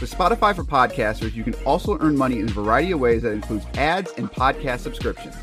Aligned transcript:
With 0.00 0.12
Spotify 0.14 0.54
for 0.54 0.62
podcasters, 0.62 1.34
you 1.34 1.42
can 1.42 1.54
also 1.64 1.98
earn 2.00 2.18
money 2.18 2.38
in 2.38 2.50
a 2.50 2.52
variety 2.52 2.92
of 2.92 3.00
ways 3.00 3.22
that 3.22 3.32
includes 3.32 3.64
ads 3.74 4.12
and 4.18 4.30
podcast 4.30 4.80
subscriptions. 4.80 5.34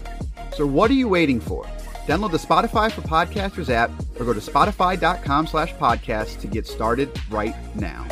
So 0.55 0.67
what 0.67 0.91
are 0.91 0.95
you 0.95 1.09
waiting 1.09 1.39
for? 1.39 1.65
Download 2.05 2.29
the 2.29 2.37
Spotify 2.37 2.91
for 2.91 3.01
Podcasters 3.01 3.69
app 3.71 3.89
or 4.19 4.25
go 4.25 4.33
to 4.33 4.39
spotify.com 4.39 5.47
slash 5.47 5.73
podcast 5.75 6.39
to 6.41 6.47
get 6.47 6.67
started 6.67 7.09
right 7.31 7.55
now. 7.75 8.05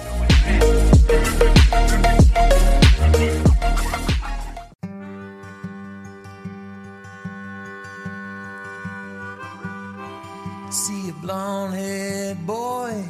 See 10.71 11.09
a 11.09 11.13
blonde 11.21 11.75
haired 11.75 12.47
boy, 12.47 13.03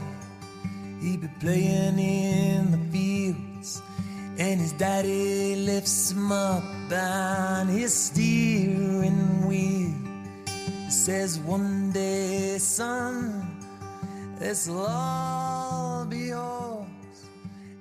he 1.00 1.16
be 1.16 1.30
playing 1.40 2.00
in 2.00 2.72
the 2.72 2.81
and 4.42 4.60
his 4.60 4.72
daddy 4.72 5.56
lifts 5.56 6.12
him 6.12 6.32
up 6.32 6.64
on 6.92 7.68
his 7.68 7.94
steering 7.94 9.46
wheel. 9.48 9.94
He 10.86 10.90
says, 10.90 11.38
One 11.38 11.92
day, 11.92 12.58
son, 12.58 13.60
this'll 14.40 14.84
all 14.88 16.06
be 16.06 16.30
yours, 16.30 16.88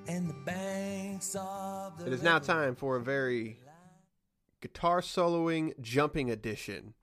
and 0.07 0.29
the 0.29 0.35
banks 0.45 1.33
of 1.33 1.97
the 1.97 2.05
It 2.05 2.13
is 2.13 2.21
now 2.21 2.37
time 2.37 2.75
for 2.75 2.95
a 2.95 3.01
very 3.01 3.57
guitar 4.61 5.01
soloing 5.01 5.73
jumping 5.81 6.29
edition 6.29 6.93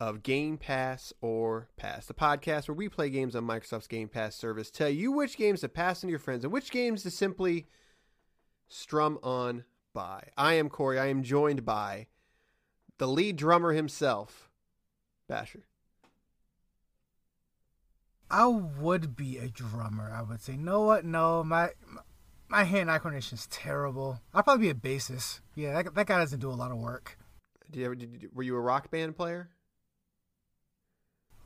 of 0.00 0.22
Game 0.22 0.56
Pass 0.56 1.12
or 1.20 1.68
Pass, 1.76 2.06
the 2.06 2.14
podcast 2.14 2.68
where 2.68 2.74
we 2.74 2.88
play 2.88 3.10
games 3.10 3.36
on 3.36 3.46
Microsoft's 3.46 3.86
Game 3.86 4.08
Pass 4.08 4.34
service, 4.34 4.70
tell 4.70 4.88
you 4.88 5.12
which 5.12 5.36
games 5.36 5.60
to 5.60 5.68
pass 5.68 6.02
on 6.02 6.08
to 6.08 6.10
your 6.10 6.18
friends 6.18 6.42
and 6.42 6.52
which 6.54 6.70
games 6.70 7.02
to 7.02 7.10
simply 7.10 7.66
strum 8.74 9.18
on 9.22 9.64
by. 9.92 10.28
I 10.36 10.54
am 10.54 10.68
Corey. 10.68 10.98
I 10.98 11.06
am 11.06 11.22
joined 11.22 11.64
by 11.64 12.08
the 12.98 13.06
lead 13.06 13.36
drummer 13.36 13.72
himself, 13.72 14.50
Basher. 15.28 15.64
I 18.30 18.46
would 18.46 19.14
be 19.14 19.38
a 19.38 19.48
drummer. 19.48 20.12
I 20.12 20.22
would 20.22 20.40
say, 20.40 20.56
no, 20.56 20.82
what? 20.82 21.04
No, 21.04 21.44
my 21.44 21.70
my 22.48 22.64
hand-eye 22.64 22.98
coordination 22.98 23.36
is 23.36 23.46
terrible. 23.46 24.20
I'd 24.32 24.44
probably 24.44 24.66
be 24.66 24.70
a 24.70 24.74
bassist. 24.74 25.40
Yeah, 25.54 25.82
that, 25.82 25.94
that 25.94 26.06
guy 26.06 26.18
doesn't 26.18 26.40
do 26.40 26.50
a 26.50 26.52
lot 26.52 26.72
of 26.72 26.78
work. 26.78 27.16
Did 27.70 27.80
you 27.80 27.86
ever, 27.86 27.94
did 27.94 28.28
were 28.34 28.42
you 28.42 28.56
a 28.56 28.60
rock 28.60 28.90
band 28.90 29.16
player? 29.16 29.50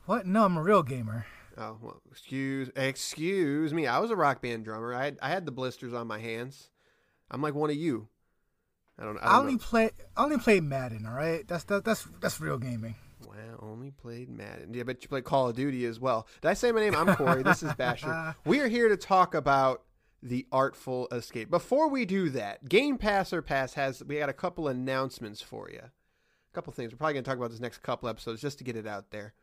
What? 0.05 0.25
No, 0.25 0.45
I'm 0.45 0.57
a 0.57 0.63
real 0.63 0.83
gamer. 0.83 1.27
Oh, 1.57 1.77
well, 1.81 2.01
excuse 2.09 2.71
excuse 2.75 3.73
me. 3.73 3.85
I 3.85 3.99
was 3.99 4.09
a 4.09 4.15
rock 4.15 4.41
band 4.41 4.65
drummer. 4.65 4.93
I 4.95 5.05
had, 5.05 5.19
I 5.21 5.29
had 5.29 5.45
the 5.45 5.51
blisters 5.51 5.93
on 5.93 6.07
my 6.07 6.19
hands. 6.19 6.69
I'm 7.31 7.41
like 7.41 7.53
one 7.53 7.69
of 7.69 7.75
you. 7.75 8.07
I 8.97 9.03
don't. 9.03 9.17
I, 9.17 9.21
I 9.21 9.25
don't 9.33 9.39
only 9.41 9.53
know. 9.53 9.59
play 9.59 9.91
I 10.17 10.23
only 10.23 10.37
play 10.37 10.59
Madden. 10.59 11.05
All 11.05 11.13
right, 11.13 11.47
that's 11.47 11.63
that, 11.65 11.85
that's 11.85 12.05
that's 12.21 12.39
real 12.41 12.57
gaming. 12.57 12.95
Wow, 13.25 13.59
only 13.61 13.91
played 13.91 14.29
Madden. 14.29 14.73
Yeah, 14.73 14.83
but 14.83 15.01
you 15.03 15.09
play 15.09 15.21
Call 15.21 15.49
of 15.49 15.55
Duty 15.55 15.85
as 15.85 15.99
well. 15.99 16.27
Did 16.41 16.49
I 16.49 16.53
say 16.53 16.71
my 16.71 16.81
name? 16.81 16.95
I'm 16.95 17.15
Corey. 17.15 17.43
this 17.43 17.63
is 17.63 17.73
Basher. 17.73 18.35
We 18.45 18.59
are 18.59 18.67
here 18.67 18.89
to 18.89 18.97
talk 18.97 19.35
about 19.35 19.83
the 20.21 20.45
Artful 20.51 21.07
Escape. 21.11 21.49
Before 21.49 21.87
we 21.87 22.05
do 22.05 22.29
that, 22.31 22.67
Game 22.67 22.97
Pass 22.97 23.31
or 23.31 23.41
Pass 23.41 23.73
has 23.75 24.03
we 24.03 24.19
got 24.19 24.29
a 24.29 24.33
couple 24.33 24.67
announcements 24.67 25.41
for 25.41 25.69
you. 25.71 25.79
A 25.79 26.53
couple 26.53 26.73
things. 26.73 26.91
We're 26.91 26.97
probably 26.97 27.13
going 27.13 27.23
to 27.23 27.29
talk 27.29 27.37
about 27.37 27.51
this 27.51 27.59
next 27.59 27.83
couple 27.83 28.09
episodes 28.09 28.41
just 28.41 28.57
to 28.57 28.63
get 28.63 28.75
it 28.75 28.87
out 28.87 29.11
there. 29.11 29.33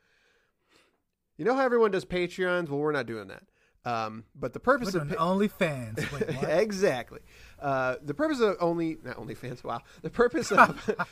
You 1.36 1.44
know 1.44 1.54
how 1.54 1.64
everyone 1.64 1.91
does 1.91 2.04
Patreons? 2.04 2.69
Well, 2.69 2.80
we're 2.80 2.92
not 2.92 3.06
doing 3.06 3.28
that. 3.28 3.44
Um, 3.86 4.24
but 4.34 4.52
the 4.52 4.60
purpose 4.60 4.94
We're 4.94 5.02
of 5.02 5.10
pa- 5.10 5.14
OnlyFans. 5.16 6.12
Wait, 6.12 6.42
exactly. 6.60 7.20
Uh, 7.60 7.97
the 8.02 8.14
purpose 8.14 8.41
of 8.41 8.56
only 8.60 8.98
not 9.04 9.16
OnlyFans. 9.16 9.62
Wow. 9.64 9.80
The 10.02 10.10
purpose 10.10 10.50
of 10.52 10.58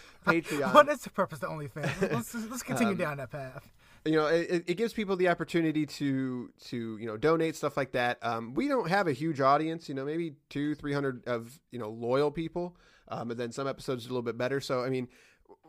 Patreon. 0.26 0.74
what 0.74 0.88
is 0.88 1.00
the 1.00 1.10
purpose 1.10 1.42
of 1.42 1.50
OnlyFans? 1.50 2.12
Let's, 2.12 2.34
let's 2.34 2.62
continue 2.70 2.92
Um, 2.92 2.98
down 2.98 3.16
that 3.18 3.30
path. 3.30 3.68
you 4.04 4.12
know 4.12 4.26
it, 4.26 4.64
it 4.66 4.74
gives 4.76 4.92
people 4.92 5.16
the 5.16 5.28
opportunity 5.28 5.86
to 5.86 6.50
to 6.66 6.98
you 6.98 7.06
know 7.06 7.16
donate 7.16 7.56
stuff 7.56 7.76
like 7.76 7.92
that 7.92 8.18
um, 8.22 8.52
we 8.54 8.68
don't 8.68 8.88
have 8.90 9.06
a 9.08 9.12
huge 9.12 9.40
audience 9.40 9.88
you 9.88 9.94
know 9.94 10.04
maybe 10.04 10.34
two 10.50 10.74
three 10.74 10.92
hundred 10.92 11.26
of 11.26 11.58
you 11.70 11.78
know 11.78 11.88
loyal 11.88 12.30
people 12.30 12.76
um, 13.08 13.30
and 13.30 13.40
then 13.40 13.50
some 13.52 13.66
episodes 13.66 14.04
are 14.04 14.08
a 14.08 14.12
little 14.12 14.22
bit 14.22 14.36
better 14.36 14.60
so 14.60 14.82
i 14.84 14.90
mean 14.90 15.08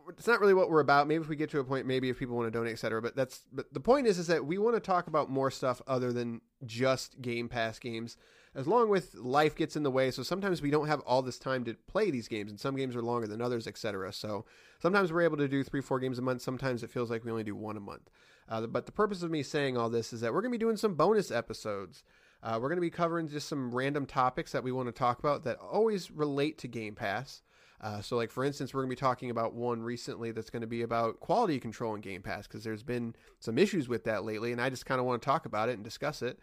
it's 0.08 0.26
not 0.26 0.40
really 0.40 0.54
what 0.54 0.70
we're 0.70 0.80
about. 0.80 1.08
Maybe 1.08 1.22
if 1.22 1.28
we 1.28 1.36
get 1.36 1.50
to 1.50 1.60
a 1.60 1.64
point 1.64 1.86
maybe 1.86 2.08
if 2.08 2.18
people 2.18 2.36
want 2.36 2.46
to 2.52 2.56
donate 2.56 2.72
etc 2.72 3.00
but 3.02 3.16
that's 3.16 3.44
but 3.52 3.72
the 3.72 3.80
point 3.80 4.06
is 4.06 4.18
is 4.18 4.26
that 4.28 4.44
we 4.44 4.58
want 4.58 4.76
to 4.76 4.80
talk 4.80 5.06
about 5.06 5.30
more 5.30 5.50
stuff 5.50 5.82
other 5.86 6.12
than 6.12 6.40
just 6.64 7.20
game 7.20 7.48
pass 7.48 7.78
games. 7.78 8.16
As 8.54 8.66
long 8.66 8.88
with 8.88 9.14
life 9.14 9.54
gets 9.54 9.76
in 9.76 9.82
the 9.82 9.90
way 9.90 10.10
so 10.10 10.22
sometimes 10.22 10.62
we 10.62 10.70
don't 10.70 10.86
have 10.86 11.00
all 11.00 11.22
this 11.22 11.38
time 11.38 11.64
to 11.64 11.74
play 11.86 12.10
these 12.10 12.28
games 12.28 12.50
and 12.50 12.58
some 12.58 12.76
games 12.76 12.96
are 12.96 13.02
longer 13.02 13.26
than 13.26 13.42
others 13.42 13.66
etc 13.66 14.12
so 14.12 14.44
sometimes 14.78 15.12
we're 15.12 15.22
able 15.22 15.36
to 15.36 15.48
do 15.48 15.62
three 15.62 15.80
four 15.80 16.00
games 16.00 16.18
a 16.18 16.22
month. 16.22 16.42
Sometimes 16.42 16.82
it 16.82 16.90
feels 16.90 17.10
like 17.10 17.24
we 17.24 17.30
only 17.30 17.44
do 17.44 17.54
one 17.54 17.76
a 17.76 17.80
month. 17.80 18.10
Uh, 18.48 18.66
but 18.66 18.86
the 18.86 18.92
purpose 18.92 19.22
of 19.22 19.30
me 19.30 19.42
saying 19.42 19.76
all 19.76 19.90
this 19.90 20.12
is 20.12 20.20
that 20.20 20.32
we're 20.32 20.40
going 20.40 20.52
to 20.52 20.58
be 20.58 20.64
doing 20.64 20.76
some 20.76 20.94
bonus 20.94 21.30
episodes. 21.30 22.04
Uh, 22.42 22.58
we're 22.60 22.68
going 22.68 22.76
to 22.76 22.82
be 22.82 22.90
covering 22.90 23.28
just 23.28 23.48
some 23.48 23.74
random 23.74 24.06
topics 24.06 24.52
that 24.52 24.62
we 24.62 24.70
want 24.70 24.86
to 24.86 24.92
talk 24.92 25.18
about 25.18 25.42
that 25.44 25.58
always 25.58 26.10
relate 26.10 26.58
to 26.58 26.68
game 26.68 26.94
pass 26.94 27.42
uh, 27.80 28.00
so, 28.00 28.16
like 28.16 28.30
for 28.30 28.44
instance, 28.44 28.72
we're 28.72 28.82
going 28.82 28.90
to 28.90 28.96
be 28.96 29.00
talking 29.00 29.30
about 29.30 29.54
one 29.54 29.82
recently 29.82 30.32
that's 30.32 30.50
going 30.50 30.62
to 30.62 30.66
be 30.66 30.82
about 30.82 31.20
quality 31.20 31.58
control 31.60 31.94
in 31.94 32.00
Game 32.00 32.22
Pass 32.22 32.46
because 32.46 32.64
there's 32.64 32.82
been 32.82 33.14
some 33.40 33.58
issues 33.58 33.88
with 33.88 34.04
that 34.04 34.24
lately, 34.24 34.52
and 34.52 34.60
I 34.60 34.70
just 34.70 34.86
kind 34.86 35.00
of 35.00 35.06
want 35.06 35.20
to 35.20 35.26
talk 35.26 35.46
about 35.46 35.68
it 35.68 35.72
and 35.72 35.84
discuss 35.84 36.22
it. 36.22 36.38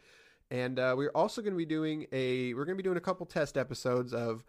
And 0.52 0.78
uh, 0.78 0.94
we're 0.96 1.10
also 1.16 1.42
going 1.42 1.54
to 1.54 1.58
be 1.58 1.66
doing 1.66 2.06
a 2.12 2.54
we're 2.54 2.66
going 2.66 2.78
to 2.78 2.82
be 2.82 2.86
doing 2.86 2.98
a 2.98 3.02
couple 3.02 3.26
test 3.26 3.58
episodes 3.58 4.14
of 4.14 4.44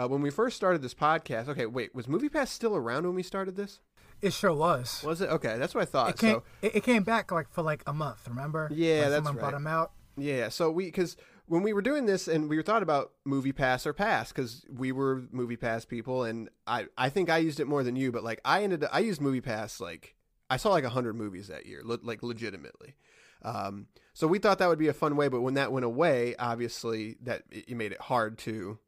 uh, 0.00 0.06
when 0.06 0.22
we 0.22 0.30
first 0.30 0.56
started 0.56 0.82
this 0.82 0.94
podcast. 0.94 1.48
Okay, 1.48 1.66
wait, 1.66 1.94
was 1.94 2.06
MoviePass 2.06 2.48
still 2.48 2.76
around 2.76 3.06
when 3.06 3.14
we 3.14 3.22
started 3.22 3.56
this? 3.56 3.80
It 4.22 4.32
sure 4.32 4.52
was. 4.52 5.02
Was 5.02 5.20
it? 5.22 5.30
Okay, 5.30 5.56
that's 5.58 5.74
what 5.74 5.82
I 5.82 5.86
thought. 5.86 6.10
It 6.10 6.18
came 6.18 6.34
so 6.34 6.42
it, 6.62 6.76
it 6.76 6.84
came 6.84 7.02
back 7.02 7.32
like 7.32 7.50
for 7.50 7.62
like 7.62 7.82
a 7.86 7.92
month. 7.92 8.28
Remember? 8.28 8.68
Yeah, 8.72 9.00
When 9.00 9.10
that's 9.10 9.24
someone 9.24 9.40
brought 9.40 9.52
right. 9.52 9.60
him 9.60 9.66
out. 9.66 9.92
Yeah, 10.16 10.50
so 10.50 10.70
we 10.70 10.84
because 10.84 11.16
when 11.50 11.64
we 11.64 11.72
were 11.72 11.82
doing 11.82 12.06
this 12.06 12.28
and 12.28 12.48
we 12.48 12.56
were 12.56 12.62
thought 12.62 12.80
about 12.82 13.10
movie 13.24 13.50
pass 13.50 13.84
or 13.84 13.92
pass 13.92 14.30
because 14.30 14.64
we 14.72 14.92
were 14.92 15.24
movie 15.32 15.56
pass 15.56 15.84
people 15.84 16.22
and 16.22 16.48
I 16.64 16.86
I 16.96 17.08
think 17.08 17.28
I 17.28 17.38
used 17.38 17.58
it 17.58 17.66
more 17.66 17.82
than 17.82 17.96
you, 17.96 18.12
but 18.12 18.22
like 18.22 18.40
I 18.44 18.62
ended 18.62 18.84
I 18.92 19.00
used 19.00 19.20
movie 19.20 19.40
pass 19.40 19.80
like 19.80 20.14
I 20.48 20.58
saw 20.58 20.70
like 20.70 20.84
hundred 20.84 21.14
movies 21.14 21.48
that 21.48 21.66
year, 21.66 21.80
le- 21.84 21.98
like 22.04 22.22
legitimately. 22.22 22.94
Um, 23.42 23.88
so 24.12 24.28
we 24.28 24.38
thought 24.38 24.60
that 24.60 24.68
would 24.68 24.78
be 24.78 24.86
a 24.86 24.92
fun 24.92 25.16
way, 25.16 25.26
but 25.26 25.40
when 25.40 25.54
that 25.54 25.72
went 25.72 25.84
away, 25.84 26.36
obviously 26.38 27.16
that 27.22 27.42
it, 27.50 27.70
it 27.70 27.76
made 27.76 27.90
it 27.90 28.00
hard 28.00 28.38
to 28.38 28.78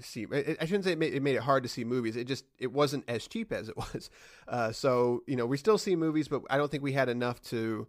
see. 0.00 0.26
I 0.32 0.64
shouldn't 0.64 0.84
say 0.84 0.92
it 0.92 0.98
made, 0.98 1.12
it 1.12 1.22
made, 1.22 1.36
it 1.36 1.42
hard 1.42 1.62
to 1.64 1.68
see 1.68 1.84
movies. 1.84 2.16
It 2.16 2.24
just 2.26 2.46
it 2.58 2.72
wasn't 2.72 3.04
as 3.06 3.28
cheap 3.28 3.52
as 3.52 3.68
it 3.68 3.76
was. 3.76 4.08
Uh, 4.48 4.72
so 4.72 5.24
you 5.26 5.36
know, 5.36 5.44
we 5.44 5.58
still 5.58 5.76
see 5.76 5.94
movies, 5.94 6.26
but 6.26 6.40
I 6.48 6.56
don't 6.56 6.70
think 6.70 6.82
we 6.82 6.94
had 6.94 7.10
enough 7.10 7.42
to 7.42 7.86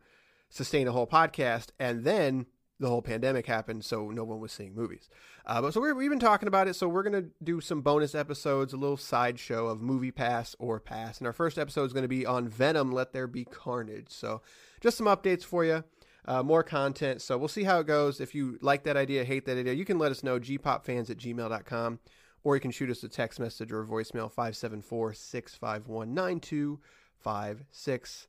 sustain 0.50 0.90
a 0.90 0.92
whole 0.92 1.08
podcast. 1.08 1.68
And 1.80 2.04
then 2.04 2.48
the 2.80 2.88
whole 2.88 3.02
pandemic 3.02 3.46
happened, 3.46 3.84
so 3.84 4.10
no 4.10 4.24
one 4.24 4.40
was 4.40 4.52
seeing 4.52 4.74
movies. 4.74 5.10
Uh, 5.46 5.62
but 5.62 5.74
so 5.74 5.82
we 5.82 5.90
have 5.90 6.12
been 6.12 6.20
talking 6.20 6.48
about 6.48 6.68
it. 6.68 6.76
So 6.76 6.88
we're 6.88 7.04
gonna 7.04 7.26
do 7.44 7.60
some 7.60 7.82
bonus 7.82 8.16
episodes, 8.16 8.72
a 8.72 8.78
little 8.78 8.98
sideshow 8.98 9.68
of 9.68 9.82
Movie 9.82 10.12
Pass 10.12 10.56
or 10.60 10.80
Pass. 10.80 11.18
And 11.18 11.28
our 11.28 11.34
first 11.34 11.58
episode 11.58 11.86
is 11.86 11.94
to 11.94 12.08
be 12.08 12.26
on 12.26 12.48
Venom: 12.48 12.92
Let 12.92 13.12
There 13.12 13.28
Be 13.28 13.44
Carnage. 13.44 14.10
So 14.10 14.42
just 14.80 14.98
some 14.98 15.08
updates 15.08 15.44
for 15.44 15.66
you. 15.66 15.84
Uh, 16.26 16.44
more 16.44 16.64
content. 16.64 17.22
So 17.22 17.38
we'll 17.38 17.48
see 17.48 17.64
how 17.64 17.80
it 17.80 17.88
goes. 17.88 18.22
If 18.22 18.36
you 18.36 18.60
like 18.62 18.84
that 18.84 18.96
idea, 18.96 19.24
hate 19.24 19.46
that 19.46 19.58
idea, 19.58 19.74
you 19.74 19.86
can 19.86 19.98
let 19.98 20.12
us 20.12 20.24
know, 20.24 20.40
gpopfans 20.40 21.10
at 21.10 21.18
gmail.com, 21.18 22.00
or 22.44 22.56
you 22.56 22.62
can 22.62 22.72
shoot 22.72 22.90
us 22.90 23.04
a 23.04 23.10
text 23.10 23.40
message 23.40 23.72
or 23.72 23.82
a 23.82 23.88
voicemail, 23.88 24.32
574 24.32 25.14
651 25.14 26.14
9256. 26.14 28.28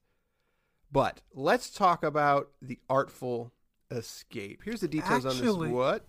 But 0.93 1.21
let's 1.35 1.71
talk 1.71 2.03
about 2.03 2.51
the 2.63 2.79
artful 2.89 3.53
escape. 3.91 4.61
Here's 4.65 4.81
the 4.81 4.89
details 4.89 5.27
actually, 5.27 5.49
on 5.49 5.61
this. 5.61 5.73
What? 5.73 6.05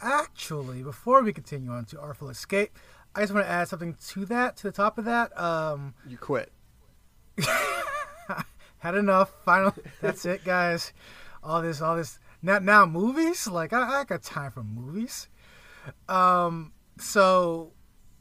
Actually, 0.00 0.82
before 0.82 1.22
we 1.22 1.32
continue 1.32 1.70
on 1.70 1.84
to 1.86 2.00
Artful 2.00 2.28
Escape, 2.28 2.76
I 3.14 3.20
just 3.20 3.32
want 3.32 3.46
to 3.46 3.50
add 3.50 3.68
something 3.68 3.96
to 4.08 4.24
that, 4.26 4.56
to 4.58 4.62
the 4.64 4.72
top 4.72 4.98
of 4.98 5.04
that. 5.04 5.38
Um, 5.38 5.94
you 6.08 6.16
quit. 6.16 6.52
had 8.78 8.94
enough. 8.94 9.32
Final. 9.44 9.74
That's 10.00 10.24
it, 10.24 10.44
guys. 10.44 10.92
All 11.42 11.62
this, 11.62 11.80
all 11.80 11.96
this. 11.96 12.18
Now, 12.42 12.58
now 12.58 12.84
movies. 12.86 13.46
Like 13.46 13.72
I, 13.72 14.00
I 14.00 14.04
got 14.04 14.22
time 14.22 14.50
for 14.50 14.64
movies. 14.64 15.28
Um. 16.08 16.72
So, 16.98 17.72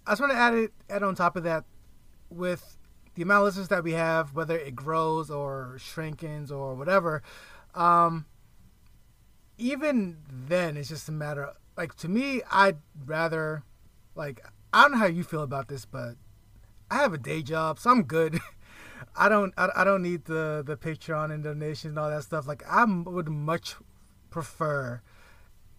I 0.08 0.12
just 0.12 0.22
want 0.22 0.34
to 0.34 0.40
add 0.40 0.54
it, 0.54 0.72
add 0.90 1.04
on 1.04 1.14
top 1.14 1.36
of 1.36 1.44
that, 1.44 1.66
with 2.30 2.78
the 3.16 3.24
amount 3.24 3.42
of 3.42 3.46
listeners 3.46 3.68
that 3.68 3.84
we 3.84 3.92
have, 3.92 4.34
whether 4.34 4.58
it 4.58 4.76
grows 4.76 5.30
or 5.30 5.76
shrinkens 5.78 6.52
or 6.52 6.76
whatever. 6.76 7.22
Um, 7.76 8.26
even 9.62 10.18
then, 10.28 10.76
it's 10.76 10.90
just 10.90 11.08
a 11.08 11.12
matter. 11.12 11.44
Of, 11.44 11.56
like 11.78 11.96
to 11.98 12.10
me, 12.10 12.42
I'd 12.52 12.78
rather, 13.06 13.64
like, 14.16 14.44
I 14.74 14.82
don't 14.82 14.94
know 14.94 14.98
how 14.98 15.06
you 15.06 15.24
feel 15.24 15.44
about 15.44 15.68
this, 15.68 15.86
but 15.86 16.16
I 16.90 16.96
have 16.96 17.14
a 17.14 17.18
day 17.18 17.42
job, 17.44 17.80
so 17.80 17.92
I'm 17.92 18.04
good. 18.04 18.40
I 19.16 19.30
don't, 19.30 19.54
I, 19.58 19.70
I 19.78 19.84
don't 19.84 20.02
need 20.02 20.26
the 20.26 20.64
the 20.66 20.78
Patreon 20.78 21.32
and 21.32 21.44
donations 21.44 21.92
and 21.92 22.00
all 22.00 22.10
that 22.10 22.24
stuff. 22.24 22.48
Like, 22.48 22.64
I 22.68 22.84
would 22.86 23.30
much 23.30 23.76
prefer 24.30 25.02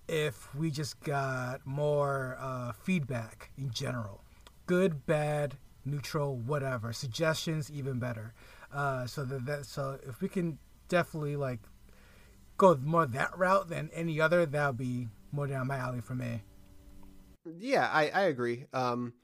if 0.09 0.55
we 0.55 0.71
just 0.71 1.01
got 1.01 1.67
more 1.67 2.37
uh, 2.39 2.73
feedback 2.73 3.51
in 3.59 3.71
general, 3.71 4.23
good, 4.67 5.07
bad, 5.07 5.57
neutral, 5.85 6.37
whatever. 6.37 6.93
Suggestions, 6.93 7.71
even 7.71 7.99
better. 7.99 8.33
Uh, 8.73 9.07
so 9.07 9.25
that, 9.25 9.45
that 9.47 9.67
so 9.67 9.99
if 10.07 10.21
we 10.21 10.29
can 10.29 10.59
definitely 10.89 11.37
like 11.37 11.61
go 12.63 12.79
more 12.83 13.07
that 13.07 13.37
route 13.37 13.69
than 13.69 13.91
any 13.93 14.21
other, 14.21 14.47
that 14.47 14.67
would 14.69 14.77
be 14.79 15.09
more 15.33 15.49
down 15.49 15.67
my 15.67 15.77
alley 15.77 16.01
for 16.01 16.15
me. 16.15 16.43
Yeah, 17.59 17.91
I, 17.93 18.09
I 18.09 18.21
agree. 18.23 18.67
Um, 18.73 19.15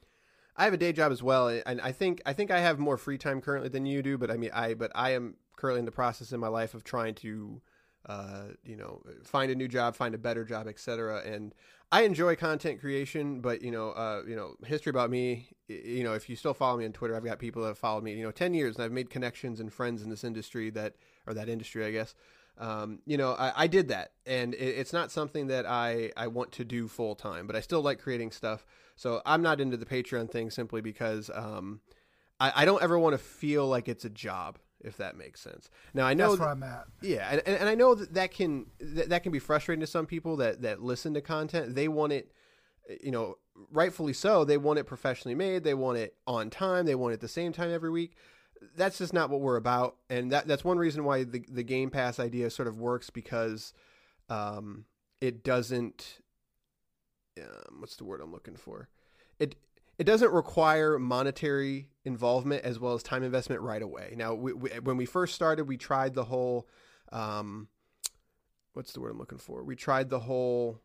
I 0.57 0.65
have 0.65 0.73
a 0.73 0.77
day 0.77 0.91
job 0.91 1.13
as 1.13 1.23
well, 1.23 1.47
and 1.47 1.79
I 1.79 1.93
think 1.93 2.21
I 2.25 2.33
think 2.33 2.51
I 2.51 2.59
have 2.59 2.79
more 2.79 2.97
free 2.97 3.17
time 3.17 3.39
currently 3.39 3.69
than 3.69 3.85
you 3.85 4.03
do. 4.03 4.17
But 4.17 4.29
I 4.29 4.35
mean, 4.35 4.51
I 4.53 4.73
but 4.73 4.91
I 4.93 5.11
am 5.11 5.35
currently 5.55 5.79
in 5.79 5.85
the 5.85 5.91
process 5.91 6.33
in 6.33 6.39
my 6.41 6.49
life 6.49 6.73
of 6.73 6.83
trying 6.83 7.15
to, 7.15 7.61
uh, 8.07 8.43
you 8.65 8.75
know, 8.75 9.01
find 9.23 9.51
a 9.51 9.55
new 9.55 9.69
job, 9.69 9.95
find 9.95 10.13
a 10.13 10.17
better 10.17 10.43
job, 10.43 10.67
etc. 10.67 11.21
And 11.25 11.55
I 11.93 12.01
enjoy 12.01 12.35
content 12.35 12.81
creation, 12.81 13.39
but 13.39 13.61
you 13.61 13.71
know, 13.71 13.91
uh, 13.91 14.23
you 14.27 14.35
know, 14.35 14.55
history 14.65 14.89
about 14.89 15.09
me. 15.09 15.47
You 15.69 16.03
know, 16.03 16.11
if 16.13 16.27
you 16.27 16.35
still 16.35 16.53
follow 16.53 16.77
me 16.77 16.85
on 16.85 16.91
Twitter, 16.91 17.15
I've 17.15 17.23
got 17.23 17.39
people 17.39 17.61
that 17.61 17.69
have 17.69 17.77
followed 17.77 18.03
me. 18.03 18.15
You 18.15 18.23
know, 18.23 18.31
ten 18.31 18.53
years, 18.53 18.75
and 18.75 18.83
I've 18.83 18.91
made 18.91 19.09
connections 19.09 19.61
and 19.61 19.71
friends 19.71 20.01
in 20.01 20.09
this 20.09 20.25
industry 20.25 20.69
that 20.71 20.95
or 21.25 21.33
that 21.35 21.47
industry, 21.47 21.85
I 21.85 21.91
guess, 21.91 22.15
um, 22.59 22.99
you 23.05 23.17
know, 23.17 23.31
I, 23.31 23.63
I, 23.63 23.67
did 23.67 23.87
that, 23.87 24.11
and 24.25 24.53
it, 24.53 24.57
it's 24.57 24.91
not 24.91 25.11
something 25.11 25.47
that 25.47 25.65
I, 25.65 26.11
I 26.17 26.27
want 26.27 26.51
to 26.53 26.65
do 26.65 26.89
full 26.89 27.15
time, 27.15 27.47
but 27.47 27.55
I 27.55 27.61
still 27.61 27.81
like 27.81 27.99
creating 27.99 28.31
stuff. 28.31 28.65
So 28.97 29.21
I'm 29.25 29.41
not 29.41 29.61
into 29.61 29.77
the 29.77 29.85
Patreon 29.85 30.29
thing 30.29 30.51
simply 30.51 30.81
because 30.81 31.31
um, 31.33 31.79
I, 32.37 32.51
I 32.57 32.65
don't 32.65 32.83
ever 32.83 32.99
want 32.99 33.13
to 33.13 33.17
feel 33.17 33.65
like 33.65 33.87
it's 33.87 34.03
a 34.03 34.09
job, 34.09 34.59
if 34.81 34.97
that 34.97 35.15
makes 35.15 35.39
sense. 35.39 35.69
Now 35.93 36.05
I 36.05 36.13
know 36.13 36.31
that's 36.31 36.41
where 36.41 36.49
I'm 36.49 36.63
at. 36.63 36.85
Yeah, 37.01 37.29
and, 37.31 37.41
and 37.47 37.69
I 37.69 37.75
know 37.75 37.95
that 37.95 38.13
that 38.15 38.31
can 38.31 38.65
that, 38.81 39.07
that 39.07 39.23
can 39.23 39.31
be 39.31 39.39
frustrating 39.39 39.79
to 39.79 39.87
some 39.87 40.05
people 40.05 40.35
that 40.37 40.61
that 40.63 40.81
listen 40.81 41.13
to 41.13 41.21
content. 41.21 41.75
They 41.75 41.87
want 41.87 42.11
it, 42.11 42.33
you 43.01 43.11
know, 43.11 43.37
rightfully 43.71 44.13
so. 44.13 44.43
They 44.43 44.57
want 44.57 44.79
it 44.79 44.83
professionally 44.83 45.35
made. 45.35 45.63
They 45.63 45.75
want 45.75 45.97
it 45.97 46.15
on 46.27 46.49
time. 46.49 46.85
They 46.85 46.95
want 46.95 47.11
it 47.11 47.15
at 47.15 47.21
the 47.21 47.29
same 47.29 47.53
time 47.53 47.71
every 47.71 47.89
week 47.89 48.17
that's 48.75 48.97
just 48.97 49.13
not 49.13 49.29
what 49.29 49.41
we're 49.41 49.55
about, 49.55 49.97
and 50.09 50.31
that 50.31 50.47
that's 50.47 50.63
one 50.63 50.77
reason 50.77 51.03
why 51.03 51.23
the 51.23 51.43
the 51.49 51.63
Game 51.63 51.89
Pass 51.89 52.19
idea 52.19 52.49
sort 52.49 52.67
of 52.67 52.79
works 52.79 53.09
because 53.09 53.73
um, 54.29 54.85
it 55.21 55.43
doesn't. 55.43 56.19
Um, 57.39 57.79
what's 57.79 57.95
the 57.95 58.03
word 58.03 58.21
I'm 58.21 58.31
looking 58.31 58.55
for? 58.55 58.89
It 59.39 59.55
it 59.97 60.05
doesn't 60.05 60.31
require 60.31 60.97
monetary 60.97 61.89
involvement 62.05 62.63
as 62.63 62.79
well 62.79 62.93
as 62.93 63.03
time 63.03 63.23
investment 63.23 63.61
right 63.61 63.81
away. 63.81 64.13
Now, 64.15 64.33
we, 64.33 64.53
we, 64.53 64.69
when 64.81 64.95
we 64.97 65.05
first 65.05 65.35
started, 65.35 65.65
we 65.65 65.77
tried 65.77 66.15
the 66.15 66.25
whole. 66.25 66.67
Um, 67.11 67.67
what's 68.73 68.93
the 68.93 69.01
word 69.01 69.11
I'm 69.11 69.17
looking 69.17 69.37
for? 69.37 69.63
We 69.63 69.75
tried 69.75 70.09
the 70.09 70.19
whole 70.19 70.81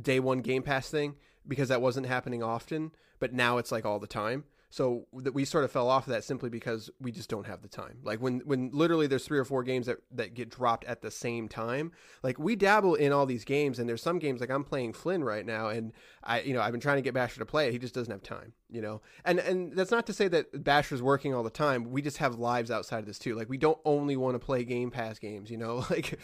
day 0.00 0.20
one 0.20 0.40
Game 0.40 0.62
Pass 0.62 0.90
thing 0.90 1.16
because 1.46 1.68
that 1.68 1.80
wasn't 1.80 2.06
happening 2.06 2.42
often, 2.42 2.92
but 3.18 3.32
now 3.32 3.58
it's 3.58 3.72
like 3.72 3.86
all 3.86 3.98
the 3.98 4.06
time. 4.06 4.44
So 4.70 5.06
that 5.14 5.32
we 5.32 5.46
sort 5.46 5.64
of 5.64 5.72
fell 5.72 5.88
off 5.88 6.06
of 6.06 6.12
that 6.12 6.24
simply 6.24 6.50
because 6.50 6.90
we 7.00 7.10
just 7.10 7.30
don't 7.30 7.46
have 7.46 7.62
the 7.62 7.68
time. 7.68 8.00
Like 8.02 8.20
when 8.20 8.40
when 8.40 8.70
literally 8.74 9.06
there's 9.06 9.24
three 9.24 9.38
or 9.38 9.44
four 9.46 9.62
games 9.62 9.86
that 9.86 9.98
that 10.10 10.34
get 10.34 10.50
dropped 10.50 10.84
at 10.84 11.00
the 11.00 11.10
same 11.10 11.48
time. 11.48 11.92
Like 12.22 12.38
we 12.38 12.54
dabble 12.54 12.94
in 12.94 13.10
all 13.10 13.24
these 13.24 13.46
games, 13.46 13.78
and 13.78 13.88
there's 13.88 14.02
some 14.02 14.18
games 14.18 14.42
like 14.42 14.50
I'm 14.50 14.64
playing 14.64 14.92
Flynn 14.92 15.24
right 15.24 15.46
now, 15.46 15.68
and 15.68 15.92
I 16.22 16.42
you 16.42 16.52
know 16.52 16.60
I've 16.60 16.72
been 16.72 16.82
trying 16.82 16.98
to 16.98 17.02
get 17.02 17.14
Basher 17.14 17.38
to 17.38 17.46
play 17.46 17.68
it. 17.68 17.72
He 17.72 17.78
just 17.78 17.94
doesn't 17.94 18.12
have 18.12 18.22
time. 18.22 18.52
You 18.68 18.82
know, 18.82 19.00
and 19.24 19.38
and 19.38 19.72
that's 19.72 19.90
not 19.90 20.06
to 20.08 20.12
say 20.12 20.28
that 20.28 20.62
Basher's 20.64 21.00
working 21.00 21.34
all 21.34 21.42
the 21.42 21.48
time. 21.48 21.90
We 21.90 22.02
just 22.02 22.18
have 22.18 22.38
lives 22.38 22.70
outside 22.70 22.98
of 22.98 23.06
this 23.06 23.18
too. 23.18 23.34
Like 23.34 23.48
we 23.48 23.56
don't 23.56 23.78
only 23.86 24.18
want 24.18 24.34
to 24.34 24.38
play 24.38 24.64
Game 24.64 24.90
Pass 24.90 25.18
games. 25.18 25.50
You 25.50 25.56
know, 25.56 25.86
like 25.90 26.18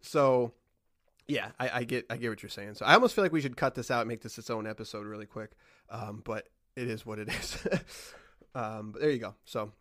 so. 0.00 0.52
Yeah, 1.30 1.50
I, 1.60 1.80
I, 1.80 1.84
get 1.84 2.06
I 2.08 2.16
get 2.16 2.30
what 2.30 2.42
you're 2.42 2.48
saying. 2.48 2.76
So 2.76 2.86
I 2.86 2.94
almost 2.94 3.14
feel 3.14 3.22
like 3.22 3.32
we 3.32 3.42
should 3.42 3.54
cut 3.54 3.74
this 3.74 3.90
out 3.90 4.00
and 4.00 4.08
make 4.08 4.22
this 4.22 4.38
its 4.38 4.48
own 4.48 4.66
episode 4.66 5.04
really 5.06 5.26
quick. 5.26 5.50
Um, 5.90 6.22
but 6.24 6.48
it 6.78 6.88
is 6.88 7.04
what 7.04 7.18
it 7.18 7.28
is. 7.40 7.66
um, 8.54 8.92
but 8.92 9.00
there 9.00 9.10
you 9.10 9.18
go. 9.18 9.34
So, 9.44 9.72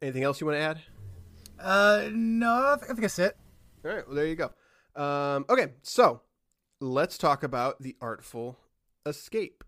anything 0.00 0.22
else 0.22 0.40
you 0.40 0.46
want 0.46 0.58
to 0.58 0.62
add? 0.62 0.80
Uh, 1.60 2.08
no, 2.12 2.76
I 2.80 2.84
think 2.84 3.00
that's 3.00 3.18
it. 3.18 3.36
All 3.84 3.90
right, 3.90 4.06
well, 4.06 4.16
there 4.16 4.26
you 4.26 4.36
go. 4.36 4.50
Um, 5.00 5.44
okay, 5.48 5.72
so 5.82 6.22
let's 6.80 7.18
talk 7.18 7.42
about 7.42 7.80
the 7.82 7.96
Artful 8.00 8.58
Escape. 9.06 9.62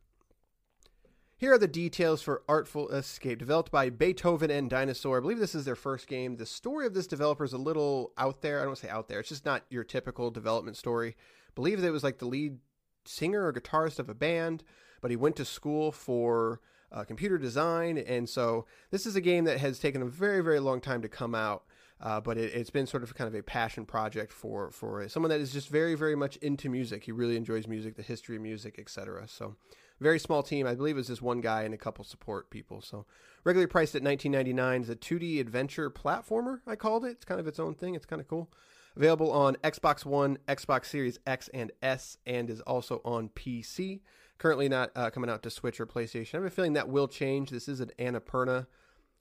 Here 1.38 1.52
are 1.52 1.58
the 1.58 1.68
details 1.68 2.23
for 2.23 2.42
Artful 2.49 2.88
Escape, 2.88 3.38
developed 3.38 3.70
by 3.70 3.90
Beethoven 3.90 4.50
and 4.50 4.70
Dinosaur. 4.70 5.18
I 5.18 5.20
believe 5.20 5.38
this 5.38 5.54
is 5.54 5.66
their 5.66 5.76
first 5.76 6.06
game. 6.06 6.37
The 6.37 6.46
story 6.46 6.87
of 6.87 6.94
this 6.94 7.06
developer 7.06 7.44
is 7.44 7.52
a 7.52 7.58
little 7.58 8.12
out 8.16 8.40
there. 8.40 8.62
I 8.62 8.64
don't 8.64 8.78
say 8.78 8.88
out 8.88 9.08
there. 9.08 9.20
It's 9.20 9.28
just 9.28 9.44
not 9.44 9.64
your 9.68 9.85
typical 9.85 10.30
development 10.30 10.78
story. 10.78 11.11
I 11.11 11.52
believe 11.54 11.82
that 11.82 11.88
it 11.88 11.92
was 11.92 12.02
like 12.04 12.18
the 12.18 12.26
lead 12.26 12.56
singer 13.04 13.44
or 13.46 13.52
guitarist 13.52 13.99
of 13.99 14.08
a 14.08 14.14
band 14.14 14.64
but 15.00 15.10
he 15.10 15.16
went 15.16 15.36
to 15.36 15.44
school 15.44 15.92
for 15.92 16.60
uh, 16.92 17.04
computer 17.04 17.38
design. 17.38 17.98
And 17.98 18.28
so 18.28 18.66
this 18.90 19.06
is 19.06 19.16
a 19.16 19.20
game 19.20 19.44
that 19.44 19.58
has 19.58 19.78
taken 19.78 20.02
a 20.02 20.06
very, 20.06 20.42
very 20.42 20.60
long 20.60 20.80
time 20.80 21.02
to 21.02 21.08
come 21.08 21.34
out. 21.34 21.64
Uh, 21.98 22.20
but 22.20 22.36
it, 22.36 22.52
has 22.52 22.68
been 22.68 22.86
sort 22.86 23.02
of 23.02 23.14
kind 23.14 23.26
of 23.26 23.34
a 23.34 23.42
passion 23.42 23.86
project 23.86 24.30
for 24.30 24.70
for 24.70 25.08
someone 25.08 25.30
that 25.30 25.40
is 25.40 25.50
just 25.50 25.70
very 25.70 25.94
very 25.94 26.14
much 26.14 26.36
into 26.36 26.68
music. 26.68 27.04
He 27.04 27.10
really 27.12 27.38
enjoys 27.38 27.66
music, 27.66 27.96
the 27.96 28.02
history 28.02 28.36
of 28.36 28.42
music, 28.42 28.74
etc. 28.78 29.26
So, 29.26 29.56
very 29.98 30.18
small 30.18 30.42
team. 30.42 30.66
I 30.66 30.74
believe 30.74 30.98
it's 30.98 31.08
just 31.08 31.22
one 31.22 31.40
guy 31.40 31.62
and 31.62 31.72
a 31.72 31.78
couple 31.78 32.04
support 32.04 32.50
people. 32.50 32.82
So, 32.82 33.06
regularly 33.44 33.66
priced 33.66 33.94
at 33.94 34.02
19.99 34.02 34.82
is 34.82 34.90
a 34.90 34.96
2D 34.96 35.40
adventure 35.40 35.90
platformer. 35.90 36.60
I 36.66 36.76
called 36.76 37.06
it. 37.06 37.12
It's 37.12 37.24
kind 37.24 37.40
of 37.40 37.46
its 37.46 37.58
own 37.58 37.74
thing. 37.74 37.94
It's 37.94 38.04
kind 38.04 38.20
of 38.20 38.28
cool. 38.28 38.50
Available 38.94 39.30
on 39.30 39.56
Xbox 39.56 40.04
One, 40.04 40.36
Xbox 40.48 40.86
Series 40.86 41.18
X 41.26 41.48
and 41.54 41.72
S, 41.80 42.18
and 42.26 42.50
is 42.50 42.60
also 42.62 43.00
on 43.06 43.30
PC. 43.30 44.00
Currently 44.38 44.68
not 44.68 44.90
uh, 44.94 45.10
coming 45.10 45.30
out 45.30 45.42
to 45.44 45.50
Switch 45.50 45.80
or 45.80 45.86
PlayStation. 45.86 46.34
I 46.34 46.36
have 46.38 46.44
a 46.44 46.50
feeling 46.50 46.74
that 46.74 46.88
will 46.88 47.08
change. 47.08 47.50
This 47.50 47.68
is 47.68 47.80
an 47.80 47.90
Annapurna 47.98 48.66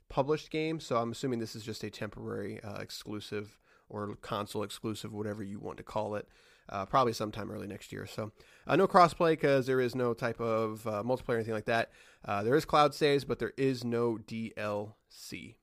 published 0.10 0.52
game, 0.52 0.80
so 0.80 0.98
I'm 0.98 1.12
assuming 1.12 1.40
this 1.40 1.56
is 1.56 1.64
just 1.64 1.84
a 1.84 1.90
temporary 1.90 2.62
uh, 2.62 2.80
exclusive 2.80 3.58
or 3.88 4.16
console 4.22 4.64
exclusive, 4.64 5.14
whatever 5.14 5.44
you 5.44 5.60
want 5.60 5.78
to 5.78 5.84
call 5.84 6.16
it. 6.16 6.28
Uh, 6.68 6.84
probably 6.84 7.14
sometime 7.14 7.52
early 7.52 7.68
next 7.68 7.94
year. 7.94 8.08
So 8.08 8.32
uh, 8.66 8.76
no 8.76 8.88
crossplay 8.88 9.34
because 9.34 9.68
there 9.68 9.80
is 9.80 9.94
no 9.94 10.16
type 10.16 10.42
of 10.42 10.86
uh, 10.88 11.04
multiplayer 11.04 11.30
or 11.30 11.36
anything 11.36 11.54
like 11.54 11.66
that. 11.66 11.92
Uh, 12.26 12.42
there 12.42 12.56
is 12.56 12.66
cloud 12.66 12.96
saves, 12.96 13.24
but 13.24 13.38
there 13.38 13.54
is 13.56 13.84
no 13.84 14.18
DLC. 14.18 15.54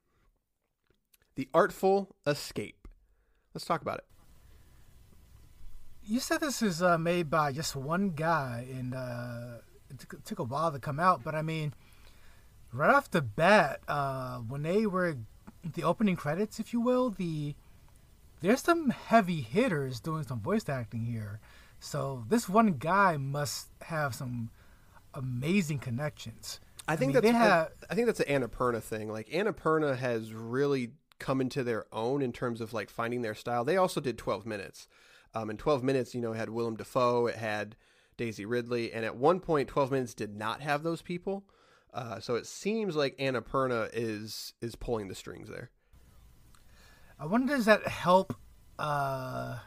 The 1.34 1.48
Artful 1.52 2.14
Escape. 2.24 2.86
Let's 3.52 3.64
talk 3.64 3.82
about 3.82 3.98
it 3.98 4.04
you 6.04 6.20
said 6.20 6.40
this 6.40 6.62
is 6.62 6.82
uh, 6.82 6.98
made 6.98 7.30
by 7.30 7.52
just 7.52 7.76
one 7.76 8.10
guy, 8.10 8.66
and 8.70 8.94
uh, 8.94 9.58
it 9.90 9.98
took, 9.98 10.24
took 10.24 10.38
a 10.38 10.44
while 10.44 10.72
to 10.72 10.78
come 10.78 10.98
out, 10.98 11.22
but 11.24 11.34
I 11.34 11.42
mean, 11.42 11.74
right 12.72 12.94
off 12.94 13.10
the 13.10 13.22
bat, 13.22 13.80
uh, 13.88 14.38
when 14.38 14.62
they 14.62 14.86
were 14.86 15.16
the 15.64 15.84
opening 15.84 16.16
credits, 16.16 16.58
if 16.58 16.72
you 16.72 16.80
will, 16.80 17.10
the 17.10 17.54
there's 18.40 18.60
some 18.60 18.90
heavy 18.90 19.40
hitters 19.40 20.00
doing 20.00 20.24
some 20.24 20.40
voice 20.40 20.68
acting 20.68 21.04
here. 21.04 21.38
So 21.78 22.24
this 22.28 22.48
one 22.48 22.72
guy 22.74 23.16
must 23.16 23.68
have 23.82 24.14
some 24.14 24.50
amazing 25.14 25.78
connections. 25.78 26.58
I 26.88 26.96
think 26.96 27.10
mean, 27.10 27.14
that's 27.14 27.26
they 27.26 27.32
have- 27.32 27.72
I, 27.88 27.92
I 27.92 27.94
think 27.94 28.06
that's 28.06 28.20
an 28.20 28.42
Annapurna 28.42 28.82
thing. 28.82 29.08
Like 29.08 29.28
Annapurna 29.28 29.96
has 29.96 30.32
really 30.32 30.90
come 31.20 31.40
into 31.40 31.62
their 31.62 31.86
own 31.92 32.20
in 32.20 32.32
terms 32.32 32.60
of 32.60 32.72
like 32.72 32.90
finding 32.90 33.22
their 33.22 33.34
style. 33.34 33.64
They 33.64 33.76
also 33.76 34.00
did 34.00 34.18
12 34.18 34.44
minutes. 34.44 34.88
Um, 35.34 35.50
in 35.50 35.56
12 35.56 35.82
minutes, 35.82 36.14
you 36.14 36.20
know, 36.20 36.32
it 36.32 36.36
had 36.36 36.50
Willem 36.50 36.76
Dafoe, 36.76 37.26
it 37.26 37.36
had 37.36 37.76
Daisy 38.16 38.44
Ridley, 38.44 38.92
and 38.92 39.04
at 39.04 39.16
one 39.16 39.40
point, 39.40 39.68
12 39.68 39.90
minutes 39.90 40.14
did 40.14 40.36
not 40.36 40.60
have 40.60 40.82
those 40.82 41.02
people. 41.02 41.44
Uh, 41.92 42.20
so 42.20 42.36
it 42.36 42.46
seems 42.46 42.96
like 42.96 43.16
Annapurna 43.18 43.90
is 43.92 44.54
is 44.62 44.74
pulling 44.74 45.08
the 45.08 45.14
strings 45.14 45.48
there. 45.48 45.70
I 47.18 47.26
wonder 47.26 47.54
does 47.54 47.66
that 47.66 47.86
help 47.86 48.34
uh, 48.78 49.58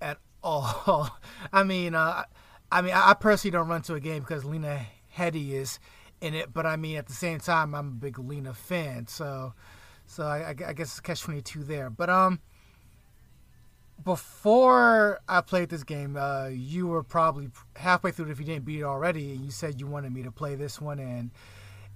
at 0.00 0.18
all? 0.42 1.10
I 1.52 1.64
mean, 1.64 1.94
uh, 1.94 2.24
I 2.72 2.82
mean, 2.82 2.94
I 2.94 3.14
personally 3.14 3.52
don't 3.52 3.68
run 3.68 3.82
to 3.82 3.94
a 3.94 4.00
game 4.00 4.20
because 4.20 4.44
Lena 4.44 4.86
Headey 5.14 5.52
is 5.52 5.78
in 6.20 6.34
it, 6.34 6.52
but 6.52 6.64
I 6.64 6.76
mean, 6.76 6.96
at 6.96 7.06
the 7.06 7.12
same 7.12 7.40
time, 7.40 7.74
I'm 7.74 7.88
a 7.88 7.92
big 7.92 8.18
Lena 8.18 8.54
fan, 8.54 9.06
so 9.06 9.52
so 10.06 10.24
I, 10.24 10.48
I 10.48 10.54
guess 10.72 10.88
it's 10.88 11.00
catch 11.00 11.20
twenty 11.20 11.42
two 11.42 11.62
there. 11.62 11.90
But 11.90 12.08
um, 12.08 12.40
before 14.04 15.20
I 15.28 15.40
played 15.40 15.68
this 15.68 15.84
game, 15.84 16.16
uh, 16.16 16.48
you 16.48 16.86
were 16.86 17.02
probably 17.02 17.50
halfway 17.76 18.10
through 18.10 18.26
it 18.26 18.30
if 18.30 18.38
you 18.38 18.44
didn't 18.46 18.64
beat 18.64 18.80
it 18.80 18.84
already, 18.84 19.32
and 19.32 19.44
you 19.44 19.50
said 19.50 19.80
you 19.80 19.86
wanted 19.86 20.12
me 20.12 20.22
to 20.22 20.30
play 20.30 20.54
this 20.54 20.80
one, 20.80 20.98
and 20.98 21.30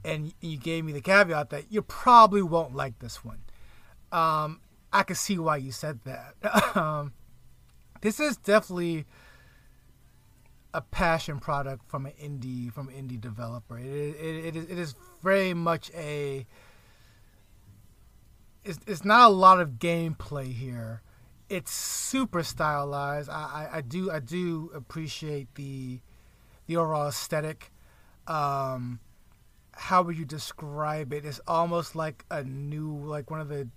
and 0.04 0.34
you 0.40 0.56
gave 0.56 0.84
me 0.84 0.92
the 0.92 1.00
caveat 1.00 1.50
that 1.50 1.64
you 1.70 1.80
probably 1.82 2.42
won't 2.42 2.74
like 2.74 2.98
this 2.98 3.24
one. 3.24 3.38
Um, 4.10 4.60
I 4.92 5.04
can 5.04 5.16
see 5.16 5.38
why 5.38 5.58
you 5.58 5.72
said 5.72 6.00
that. 6.04 6.76
um, 6.76 7.12
this 8.00 8.18
is 8.18 8.36
definitely 8.36 9.06
a 10.74 10.80
passion 10.80 11.38
product 11.38 11.88
from 11.88 12.06
an 12.06 12.12
indie 12.20 12.72
from 12.72 12.88
an 12.88 12.94
indie 12.94 13.20
developer. 13.20 13.78
It 13.78 13.86
it, 13.86 14.44
it, 14.46 14.56
is, 14.56 14.64
it 14.64 14.78
is 14.78 14.94
very 15.22 15.54
much 15.54 15.90
a. 15.94 16.46
It's, 18.64 18.78
it's 18.86 19.04
not 19.04 19.28
a 19.28 19.32
lot 19.32 19.60
of 19.60 19.70
gameplay 19.72 20.52
here. 20.52 21.02
It's 21.52 21.70
super 21.70 22.42
stylized. 22.42 23.28
I, 23.28 23.68
I, 23.72 23.76
I 23.76 23.80
do 23.82 24.10
I 24.10 24.20
do 24.20 24.70
appreciate 24.74 25.54
the 25.54 26.00
the 26.66 26.78
overall 26.78 27.08
aesthetic. 27.08 27.70
Um, 28.26 29.00
how 29.72 30.02
would 30.02 30.16
you 30.16 30.24
describe 30.24 31.12
it? 31.12 31.26
It's 31.26 31.40
almost 31.46 31.94
like 31.94 32.24
a 32.30 32.42
new 32.42 32.96
like 32.96 33.30
one 33.30 33.38
of 33.38 33.50
the 33.50 33.68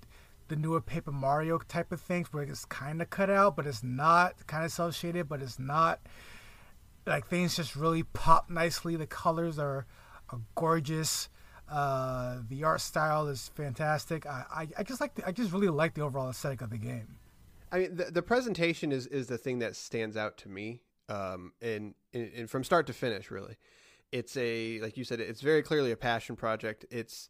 the 0.48 0.55
newer 0.55 0.79
Paper 0.79 1.12
Mario 1.12 1.58
type 1.58 1.91
of 1.91 2.00
things 2.00 2.32
where 2.32 2.44
it's 2.44 2.63
kind 2.63 3.01
of 3.01 3.10
cut 3.10 3.29
out, 3.29 3.58
but 3.58 3.67
it's 3.67 3.84
not 3.84 4.48
kind 4.48 4.63
of 4.63 4.72
cel 4.72 4.91
shaded, 4.91 5.27
but 5.27 5.41
it's 5.41 5.60
not. 5.60 6.00
Like 7.05 7.27
things 7.27 7.58
just 7.58 7.75
really 7.75 8.03
pop 8.03 8.50
nicely. 8.50 8.96
The 8.96 9.05
colors 9.05 9.60
are, 9.60 9.86
are 10.29 10.39
gorgeous. 10.55 11.27
Uh, 11.70 12.38
the 12.48 12.63
art 12.63 12.79
style 12.79 13.27
is 13.27 13.51
fantastic. 13.53 14.25
I, 14.25 14.46
I, 14.50 14.67
I 14.77 14.84
just 14.84 15.01
like 15.01 15.15
the, 15.15 15.27
I 15.27 15.34
just 15.34 15.51
really 15.51 15.67
like 15.67 15.94
the 15.94 16.01
overall 16.01 16.29
aesthetic 16.29 16.62
of 16.62 16.70
the 16.70 16.77
game. 16.77 17.17
I 17.75 17.79
mean, 17.79 17.96
the, 17.96 18.05
the 18.05 18.22
presentation 18.22 18.94
is, 18.94 19.05
is 19.08 19.27
the 19.27 19.38
thing 19.38 19.60
that 19.60 19.75
stands 19.75 20.15
out 20.15 20.38
to 20.39 20.50
me, 20.50 20.79
um, 21.10 21.51
and, 21.62 21.94
and, 22.13 22.32
and 22.34 22.50
from 22.50 22.63
start 22.63 22.88
to 22.88 22.94
finish, 22.94 23.29
really. 23.29 23.58
It's 24.13 24.38
a 24.38 24.79
like 24.79 24.96
you 24.96 25.03
said, 25.03 25.20
it's 25.20 25.41
very 25.41 25.62
clearly 25.62 25.91
a 25.91 25.98
passion 25.98 26.38
project. 26.38 26.86
It's 26.89 27.29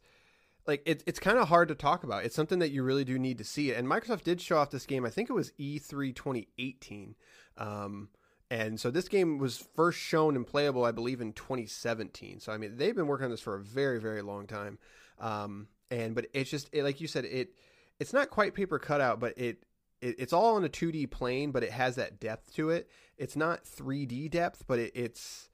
like 0.68 0.84
it, 0.86 1.04
it's 1.08 1.20
kind 1.20 1.40
of 1.40 1.48
hard 1.48 1.70
to 1.70 1.76
talk 1.76 2.04
about. 2.04 2.26
It's 2.26 2.36
something 2.36 2.60
that 2.60 2.70
you 2.70 2.84
really 2.84 3.04
do 3.04 3.18
need 3.18 3.40
to 3.40 3.44
see. 3.44 3.74
And 3.74 3.88
Microsoft 3.88 4.24
did 4.24 4.40
show 4.40 4.58
off 4.58 4.70
this 4.70 4.86
game. 4.86 5.04
I 5.04 5.10
think 5.10 5.32
it 5.32 5.34
was 5.34 5.52
E3 5.60 6.16
2018. 6.16 7.16
Um, 7.58 8.10
and 8.52 8.80
so 8.80 8.92
this 8.92 9.08
game 9.08 9.40
was 9.40 9.66
first 9.76 9.98
shown 9.98 10.36
and 10.36 10.46
playable, 10.46 10.86
I 10.86 10.92
believe, 10.92 11.22
in 11.22 11.34
2017. 11.34 12.40
So 12.40 12.52
I 12.52 12.58
mean, 12.58 12.78
they've 12.78 12.96
been 12.96 13.08
working 13.08 13.26
on 13.26 13.32
this 13.32 13.42
for 13.42 13.56
a 13.56 13.64
very, 13.64 14.00
very 14.00 14.22
long 14.22 14.46
time. 14.46 14.78
Um, 15.18 15.70
and 15.90 16.14
but 16.14 16.28
it's 16.34 16.52
just 16.52 16.70
it, 16.72 16.84
like 16.84 17.02
you 17.02 17.08
said, 17.08 17.26
it 17.26 17.56
it's 18.00 18.14
not 18.14 18.30
quite 18.30 18.54
paper 18.54 18.78
cutout, 18.78 19.20
but 19.20 19.36
it, 19.40 19.64
it 20.06 20.16
it's 20.20 20.34
all 20.34 20.56
on 20.56 20.64
a 20.64 20.70
2D 20.70 21.10
plane, 21.10 21.52
but 21.52 21.64
it 21.64 21.72
has 21.72 21.96
that 21.96 22.20
depth 22.20 22.54
to 22.56 22.70
it. 22.70 22.90
It's 23.18 23.36
not 23.36 23.66
3D 23.66 24.30
depth, 24.30 24.64
but 24.68 24.80
it, 24.80 24.92
it's 24.96 25.50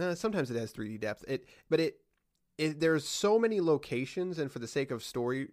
uh, 0.00 0.14
sometimes 0.14 0.50
it 0.50 0.58
has 0.58 0.72
3D 0.72 1.00
depth. 1.00 1.24
It 1.26 1.46
but 1.70 1.80
it 1.80 1.98
it, 2.58 2.80
there's 2.80 3.06
so 3.06 3.38
many 3.38 3.60
locations, 3.60 4.38
and 4.38 4.52
for 4.52 4.58
the 4.60 4.68
sake 4.68 4.92
of 4.92 5.02
story, 5.02 5.48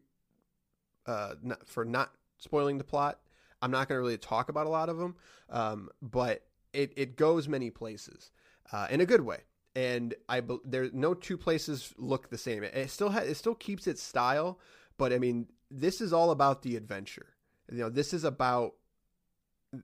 uh, 1.07 1.33
not, 1.41 1.67
for 1.67 1.83
not 1.83 2.11
spoiling 2.37 2.77
the 2.77 2.83
plot, 2.83 3.19
I'm 3.61 3.71
not 3.71 3.87
going 3.87 3.97
to 3.97 4.01
really 4.01 4.17
talk 4.17 4.49
about 4.49 4.67
a 4.67 4.69
lot 4.69 4.89
of 4.89 4.97
them. 4.97 5.15
Um, 5.49 5.89
but 6.01 6.43
it 6.73 6.93
it 6.97 7.15
goes 7.15 7.47
many 7.47 7.69
places 7.69 8.31
uh, 8.71 8.87
in 8.89 9.01
a 9.01 9.05
good 9.05 9.21
way, 9.21 9.39
and 9.75 10.13
I 10.27 10.41
there 10.65 10.89
no 10.91 11.13
two 11.13 11.37
places 11.37 11.93
look 11.97 12.29
the 12.29 12.37
same. 12.37 12.63
It, 12.63 12.75
it 12.75 12.89
still 12.89 13.09
ha- 13.09 13.19
it 13.19 13.35
still 13.35 13.55
keeps 13.55 13.87
its 13.87 14.03
style, 14.03 14.59
but 14.97 15.13
I 15.13 15.17
mean 15.17 15.47
this 15.69 16.01
is 16.01 16.11
all 16.11 16.31
about 16.31 16.61
the 16.61 16.75
adventure. 16.75 17.27
You 17.71 17.77
know, 17.77 17.89
this 17.89 18.13
is 18.13 18.23
about 18.23 18.73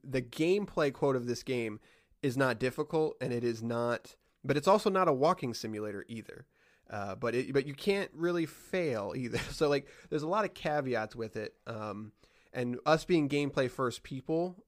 the 0.04 0.22
gameplay 0.22 0.92
quote 0.92 1.16
of 1.16 1.28
this 1.28 1.44
game 1.44 1.80
is 2.22 2.36
not 2.36 2.60
difficult, 2.60 3.16
and 3.22 3.32
it 3.32 3.44
is 3.44 3.64
not, 3.64 4.16
but 4.44 4.58
it's 4.58 4.68
also 4.68 4.90
not 4.90 5.08
a 5.08 5.14
walking 5.14 5.54
simulator 5.54 6.06
either. 6.08 6.46
Uh, 6.90 7.16
but 7.16 7.36
it, 7.36 7.54
but 7.54 7.68
you 7.68 7.74
can't 7.74 8.12
really 8.14 8.46
fail 8.46 9.14
either. 9.16 9.40
So 9.52 9.70
like, 9.70 9.88
there's 10.10 10.24
a 10.24 10.28
lot 10.28 10.46
of 10.46 10.54
caveats 10.54 11.16
with 11.16 11.36
it. 11.36 11.54
Um, 11.66 12.14
and 12.54 12.80
us 12.86 13.06
being 13.06 13.28
gameplay 13.30 13.70
first 13.70 14.04
people, 14.04 14.64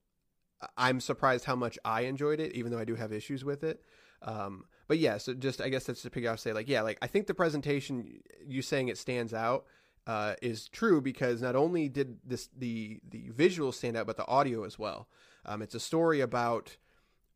I'm 0.76 1.00
surprised 1.00 1.44
how 1.44 1.56
much 1.56 1.78
I 1.84 2.02
enjoyed 2.02 2.40
it, 2.40 2.52
even 2.52 2.70
though 2.70 2.78
I 2.78 2.84
do 2.84 2.94
have 2.94 3.12
issues 3.12 3.44
with 3.44 3.64
it. 3.64 3.82
Um, 4.22 4.64
but 4.86 4.98
yeah, 4.98 5.18
so 5.18 5.34
just 5.34 5.60
I 5.60 5.68
guess 5.68 5.84
that's 5.84 6.02
to 6.02 6.10
pick 6.10 6.26
out 6.26 6.40
say 6.40 6.52
like 6.52 6.68
yeah, 6.68 6.82
like 6.82 6.98
I 7.00 7.06
think 7.06 7.26
the 7.26 7.34
presentation 7.34 8.20
you 8.46 8.60
saying 8.60 8.88
it 8.88 8.98
stands 8.98 9.32
out 9.32 9.64
uh, 10.06 10.34
is 10.42 10.68
true 10.68 11.00
because 11.00 11.42
not 11.42 11.56
only 11.56 11.88
did 11.88 12.18
this 12.24 12.48
the 12.56 13.00
the 13.08 13.30
visuals 13.30 13.74
stand 13.74 13.96
out, 13.96 14.06
but 14.06 14.16
the 14.16 14.26
audio 14.26 14.64
as 14.64 14.78
well. 14.78 15.08
Um, 15.44 15.62
it's 15.62 15.74
a 15.74 15.80
story 15.80 16.20
about 16.20 16.76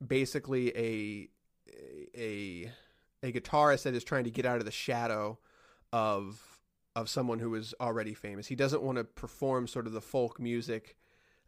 basically 0.04 0.76
a 0.76 1.28
a 2.16 2.72
a 3.22 3.32
guitarist 3.32 3.84
that 3.84 3.94
is 3.94 4.04
trying 4.04 4.24
to 4.24 4.30
get 4.30 4.44
out 4.44 4.58
of 4.58 4.64
the 4.64 4.70
shadow 4.70 5.38
of 5.92 6.58
of 6.96 7.08
someone 7.08 7.40
who 7.40 7.54
is 7.54 7.74
already 7.80 8.14
famous. 8.14 8.46
He 8.46 8.54
doesn't 8.54 8.82
want 8.82 8.98
to 8.98 9.04
perform 9.04 9.66
sort 9.66 9.86
of 9.86 9.92
the 9.92 10.00
folk 10.00 10.38
music 10.38 10.96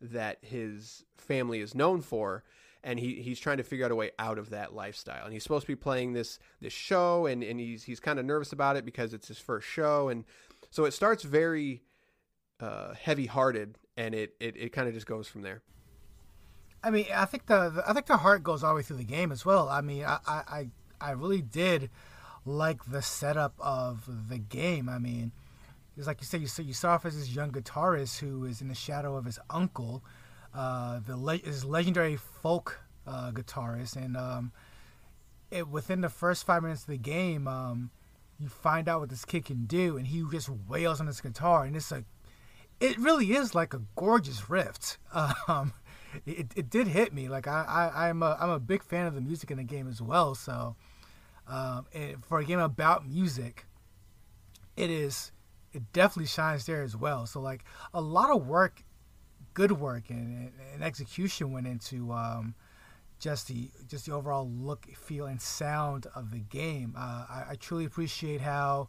that 0.00 0.38
his 0.42 1.04
family 1.16 1.60
is 1.60 1.74
known 1.74 2.02
for 2.02 2.44
and 2.86 3.00
he, 3.00 3.20
he's 3.20 3.40
trying 3.40 3.56
to 3.56 3.64
figure 3.64 3.84
out 3.84 3.90
a 3.90 3.96
way 3.96 4.12
out 4.16 4.38
of 4.38 4.50
that 4.50 4.72
lifestyle. 4.72 5.24
And 5.24 5.32
he's 5.32 5.42
supposed 5.42 5.62
to 5.62 5.72
be 5.72 5.76
playing 5.76 6.12
this 6.12 6.38
this 6.60 6.72
show 6.72 7.26
and, 7.26 7.42
and 7.42 7.58
he's 7.58 7.82
he's 7.82 8.00
kind 8.00 8.18
of 8.18 8.24
nervous 8.24 8.52
about 8.52 8.76
it 8.76 8.84
because 8.84 9.12
it's 9.12 9.28
his 9.28 9.38
first 9.38 9.66
show 9.66 10.08
and 10.08 10.24
so 10.70 10.84
it 10.84 10.92
starts 10.92 11.22
very 11.22 11.82
uh, 12.60 12.94
heavy 12.94 13.26
hearted 13.26 13.78
and 13.96 14.14
it, 14.14 14.34
it, 14.40 14.56
it 14.56 14.72
kind 14.72 14.88
of 14.88 14.94
just 14.94 15.06
goes 15.06 15.28
from 15.28 15.42
there. 15.42 15.62
I 16.82 16.90
mean, 16.90 17.06
I 17.14 17.24
think 17.24 17.46
the, 17.46 17.70
the, 17.70 17.88
I 17.88 17.92
think 17.92 18.06
the 18.06 18.18
heart 18.18 18.42
goes 18.42 18.62
all 18.62 18.70
the 18.70 18.76
way 18.76 18.82
through 18.82 18.98
the 18.98 19.04
game 19.04 19.32
as 19.32 19.44
well. 19.44 19.68
I 19.68 19.80
mean, 19.80 20.04
I, 20.04 20.18
I, 20.26 20.68
I 21.00 21.10
really 21.12 21.42
did 21.42 21.90
like 22.44 22.84
the 22.84 23.02
setup 23.02 23.54
of 23.58 24.28
the 24.28 24.38
game. 24.38 24.88
I 24.88 24.98
mean, 24.98 25.32
it's 25.96 26.06
like 26.06 26.20
you 26.20 26.26
said, 26.26 26.42
you 26.42 26.64
you 26.64 26.74
saw 26.74 26.92
off 26.92 27.06
as 27.06 27.18
this 27.18 27.34
young 27.34 27.50
guitarist 27.50 28.18
who 28.18 28.44
is 28.44 28.60
in 28.60 28.68
the 28.68 28.74
shadow 28.74 29.16
of 29.16 29.24
his 29.24 29.38
uncle, 29.48 30.04
uh, 30.54 31.00
the 31.04 31.16
le- 31.16 31.38
his 31.38 31.64
legendary 31.64 32.16
folk 32.16 32.80
uh, 33.06 33.30
guitarist, 33.32 33.96
and 33.96 34.16
um, 34.16 34.52
it 35.50 35.68
within 35.68 36.02
the 36.02 36.08
first 36.08 36.44
five 36.44 36.62
minutes 36.62 36.82
of 36.82 36.88
the 36.88 36.98
game, 36.98 37.48
um, 37.48 37.90
you 38.38 38.48
find 38.48 38.88
out 38.88 39.00
what 39.00 39.08
this 39.08 39.24
kid 39.24 39.44
can 39.44 39.64
do, 39.64 39.96
and 39.96 40.06
he 40.06 40.24
just 40.30 40.48
wails 40.48 41.00
on 41.00 41.06
his 41.06 41.20
guitar, 41.20 41.64
and 41.64 41.74
it's 41.76 41.90
like, 41.90 42.04
it 42.80 42.98
really 42.98 43.32
is 43.32 43.54
like 43.54 43.74
a 43.74 43.82
gorgeous 43.96 44.50
riff. 44.50 44.98
Um, 45.48 45.72
it, 46.24 46.52
it 46.56 46.70
did 46.70 46.86
hit 46.86 47.12
me. 47.12 47.28
Like 47.28 47.46
I, 47.46 47.64
I 47.92 48.08
I'm 48.08 48.22
a 48.22 48.36
I'm 48.40 48.48
a 48.48 48.58
big 48.58 48.82
fan 48.82 49.06
of 49.06 49.14
the 49.14 49.20
music 49.20 49.50
in 49.50 49.58
the 49.58 49.64
game 49.64 49.86
as 49.86 50.00
well. 50.00 50.34
So, 50.34 50.76
um, 51.46 51.86
for 52.22 52.38
a 52.38 52.44
game 52.44 52.58
about 52.58 53.06
music, 53.06 53.66
it 54.76 54.90
is 54.90 55.32
it 55.72 55.92
definitely 55.92 56.26
shines 56.26 56.64
there 56.64 56.82
as 56.82 56.96
well. 56.96 57.26
So 57.26 57.40
like 57.40 57.64
a 57.92 58.00
lot 58.00 58.30
of 58.34 58.46
work, 58.46 58.82
good 59.54 59.72
work 59.72 60.08
and, 60.08 60.50
and 60.72 60.82
execution 60.82 61.52
went 61.52 61.66
into 61.66 62.12
um, 62.12 62.54
just 63.18 63.48
the 63.48 63.70
just 63.88 64.06
the 64.06 64.12
overall 64.12 64.48
look, 64.48 64.86
feel, 64.96 65.26
and 65.26 65.40
sound 65.40 66.06
of 66.14 66.30
the 66.30 66.40
game. 66.40 66.94
Uh, 66.96 67.26
I, 67.28 67.44
I, 67.50 67.56
truly 67.58 67.84
appreciate 67.84 68.40
how 68.40 68.88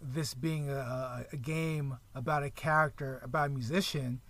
this 0.00 0.34
being 0.34 0.68
a, 0.68 1.24
a 1.32 1.36
game 1.36 1.98
about 2.14 2.42
a 2.42 2.50
character, 2.50 3.20
about 3.24 3.46
a 3.46 3.50
musician, 3.50 4.20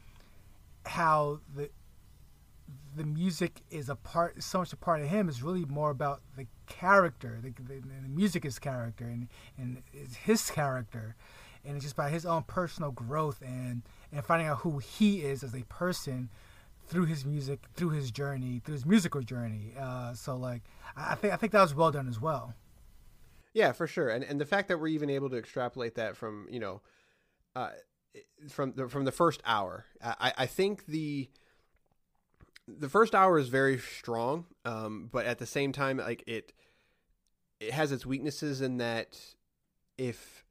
how 0.86 1.40
the 1.54 1.70
the 2.94 3.04
music 3.04 3.62
is 3.70 3.88
a 3.88 3.96
part, 3.96 4.42
so 4.42 4.58
much 4.58 4.72
a 4.72 4.76
part 4.76 5.00
of 5.00 5.08
him. 5.08 5.28
is 5.28 5.42
really 5.42 5.64
more 5.64 5.90
about 5.90 6.20
the 6.36 6.46
character. 6.66 7.38
The, 7.42 7.50
the, 7.50 7.80
the 7.80 8.08
music 8.08 8.44
is 8.44 8.58
character, 8.58 9.04
and 9.04 9.28
and 9.58 9.82
it's 9.92 10.16
his 10.16 10.50
character, 10.50 11.16
and 11.64 11.74
it's 11.74 11.84
just 11.84 11.94
about 11.94 12.10
his 12.10 12.24
own 12.24 12.44
personal 12.44 12.92
growth 12.92 13.42
and 13.42 13.82
and 14.12 14.24
finding 14.24 14.46
out 14.46 14.58
who 14.58 14.78
he 14.78 15.22
is 15.22 15.42
as 15.42 15.54
a 15.54 15.62
person 15.64 16.28
through 16.92 17.06
his 17.06 17.24
music, 17.24 17.60
through 17.74 17.88
his 17.90 18.10
journey, 18.10 18.60
through 18.62 18.74
his 18.74 18.84
musical 18.84 19.22
journey. 19.22 19.72
Uh, 19.80 20.12
so 20.12 20.36
like, 20.36 20.62
I 20.94 21.14
think 21.14 21.32
I 21.32 21.36
think 21.36 21.52
that 21.52 21.62
was 21.62 21.74
well 21.74 21.90
done 21.90 22.06
as 22.06 22.20
well. 22.20 22.54
Yeah, 23.54 23.72
for 23.72 23.86
sure. 23.86 24.10
And 24.10 24.22
and 24.22 24.38
the 24.38 24.44
fact 24.44 24.68
that 24.68 24.78
we're 24.78 24.88
even 24.88 25.08
able 25.08 25.30
to 25.30 25.36
extrapolate 25.36 25.94
that 25.94 26.16
from 26.16 26.46
you 26.50 26.60
know, 26.60 26.82
uh, 27.56 27.70
from 28.50 28.74
the, 28.74 28.88
from 28.88 29.06
the 29.06 29.12
first 29.12 29.42
hour, 29.46 29.86
I 30.02 30.34
I 30.36 30.46
think 30.46 30.86
the 30.86 31.30
the 32.68 32.90
first 32.90 33.14
hour 33.14 33.38
is 33.38 33.48
very 33.48 33.78
strong, 33.78 34.44
um, 34.66 35.08
but 35.10 35.24
at 35.24 35.38
the 35.38 35.46
same 35.46 35.72
time, 35.72 35.96
like 35.96 36.22
it 36.26 36.52
it 37.58 37.72
has 37.72 37.90
its 37.90 38.04
weaknesses 38.04 38.60
in 38.60 38.76
that 38.76 39.18
if 39.96 40.44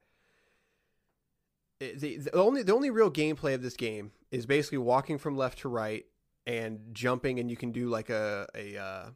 the, 1.80 2.18
the 2.18 2.36
only 2.36 2.64
the 2.64 2.74
only 2.74 2.90
real 2.90 3.12
gameplay 3.12 3.54
of 3.54 3.62
this 3.62 3.76
game 3.76 4.12
is 4.32 4.48
basically 4.48 4.80
walking 4.80 5.20
from 5.20 5.38
left 5.38 5.60
to 5.60 5.70
right 5.70 6.06
and 6.46 6.80
jumping, 6.94 7.40
and 7.40 7.50
you 7.50 7.58
can 7.58 7.72
do 7.72 7.90
like 7.90 8.10
a 8.10 8.48
a 8.56 8.78
uh, 8.78 9.10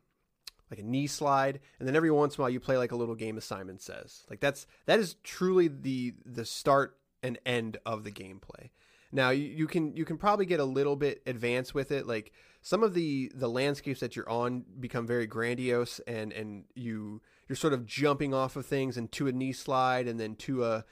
like 0.69 0.79
a 0.79 0.83
knee 0.83 1.07
slide, 1.07 1.59
and 1.79 1.87
then 1.87 1.95
every 1.95 2.11
once 2.11 2.35
in 2.35 2.41
a 2.41 2.43
while 2.43 2.49
you 2.49 2.59
play 2.59 2.77
like 2.77 2.91
a 2.91 2.95
little 2.95 3.15
game 3.15 3.37
as 3.37 3.45
Simon 3.45 3.79
says. 3.79 4.25
Like 4.29 4.39
that's 4.39 4.67
that 4.85 4.99
is 4.99 5.15
truly 5.23 5.67
the 5.67 6.13
the 6.25 6.45
start 6.45 6.97
and 7.23 7.39
end 7.45 7.77
of 7.85 8.03
the 8.03 8.11
gameplay. 8.11 8.69
Now 9.11 9.29
you, 9.29 9.45
you 9.45 9.67
can 9.67 9.95
you 9.95 10.05
can 10.05 10.17
probably 10.17 10.45
get 10.45 10.59
a 10.59 10.65
little 10.65 10.95
bit 10.95 11.21
advanced 11.25 11.73
with 11.73 11.91
it. 11.91 12.07
Like 12.07 12.31
some 12.61 12.83
of 12.83 12.93
the 12.93 13.31
the 13.33 13.49
landscapes 13.49 13.99
that 13.99 14.15
you're 14.15 14.29
on 14.29 14.65
become 14.79 15.07
very 15.07 15.27
grandiose, 15.27 15.99
and 16.07 16.33
and 16.33 16.65
you 16.75 17.21
you're 17.47 17.55
sort 17.55 17.73
of 17.73 17.85
jumping 17.85 18.33
off 18.33 18.55
of 18.55 18.65
things 18.65 18.97
and 18.97 19.11
to 19.13 19.27
a 19.27 19.31
knee 19.31 19.53
slide, 19.53 20.07
and 20.07 20.19
then 20.19 20.35
to 20.35 20.65
a 20.65 20.85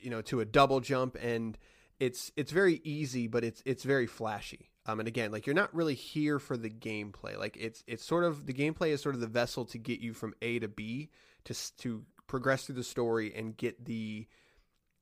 you 0.00 0.10
know 0.10 0.22
to 0.22 0.40
a 0.40 0.44
double 0.44 0.80
jump, 0.80 1.16
and 1.20 1.56
it's 2.00 2.32
it's 2.36 2.52
very 2.52 2.80
easy, 2.84 3.28
but 3.28 3.44
it's 3.44 3.62
it's 3.64 3.84
very 3.84 4.06
flashy. 4.06 4.70
Um, 4.86 4.98
and 5.00 5.08
again, 5.08 5.32
like 5.32 5.46
you're 5.46 5.54
not 5.54 5.74
really 5.74 5.94
here 5.94 6.38
for 6.38 6.56
the 6.56 6.68
gameplay. 6.68 7.38
Like 7.38 7.56
it's 7.58 7.82
it's 7.86 8.04
sort 8.04 8.24
of 8.24 8.46
the 8.46 8.52
gameplay 8.52 8.88
is 8.88 9.00
sort 9.00 9.14
of 9.14 9.20
the 9.20 9.26
vessel 9.26 9.64
to 9.66 9.78
get 9.78 10.00
you 10.00 10.12
from 10.12 10.34
A 10.42 10.58
to 10.58 10.68
B 10.68 11.10
to 11.44 11.76
to 11.78 12.04
progress 12.26 12.66
through 12.66 12.74
the 12.76 12.84
story 12.84 13.32
and 13.34 13.56
get 13.56 13.84
the 13.84 14.26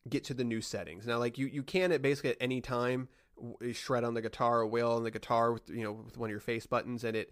get 0.09 0.25
to 0.25 0.35
the 0.35 0.45
new 0.45 0.61
settings. 0.61 1.07
Now, 1.07 1.19
like 1.19 1.37
you 1.37 1.47
you 1.47 1.63
can 1.63 1.91
at 1.93 2.03
basically 2.03 2.31
at 2.31 2.37
any 2.41 2.61
time 2.61 3.09
shred 3.73 4.05
on 4.05 4.15
the 4.15 4.23
guitar 4.23 4.61
or 4.61 4.67
wail 4.67 4.93
on 4.93 5.03
the 5.03 5.11
guitar 5.11 5.53
with 5.53 5.69
you 5.69 5.83
know 5.83 5.93
with 5.93 6.17
one 6.17 6.29
of 6.29 6.33
your 6.33 6.41
face 6.41 6.67
buttons, 6.67 7.05
and 7.05 7.17
it. 7.17 7.31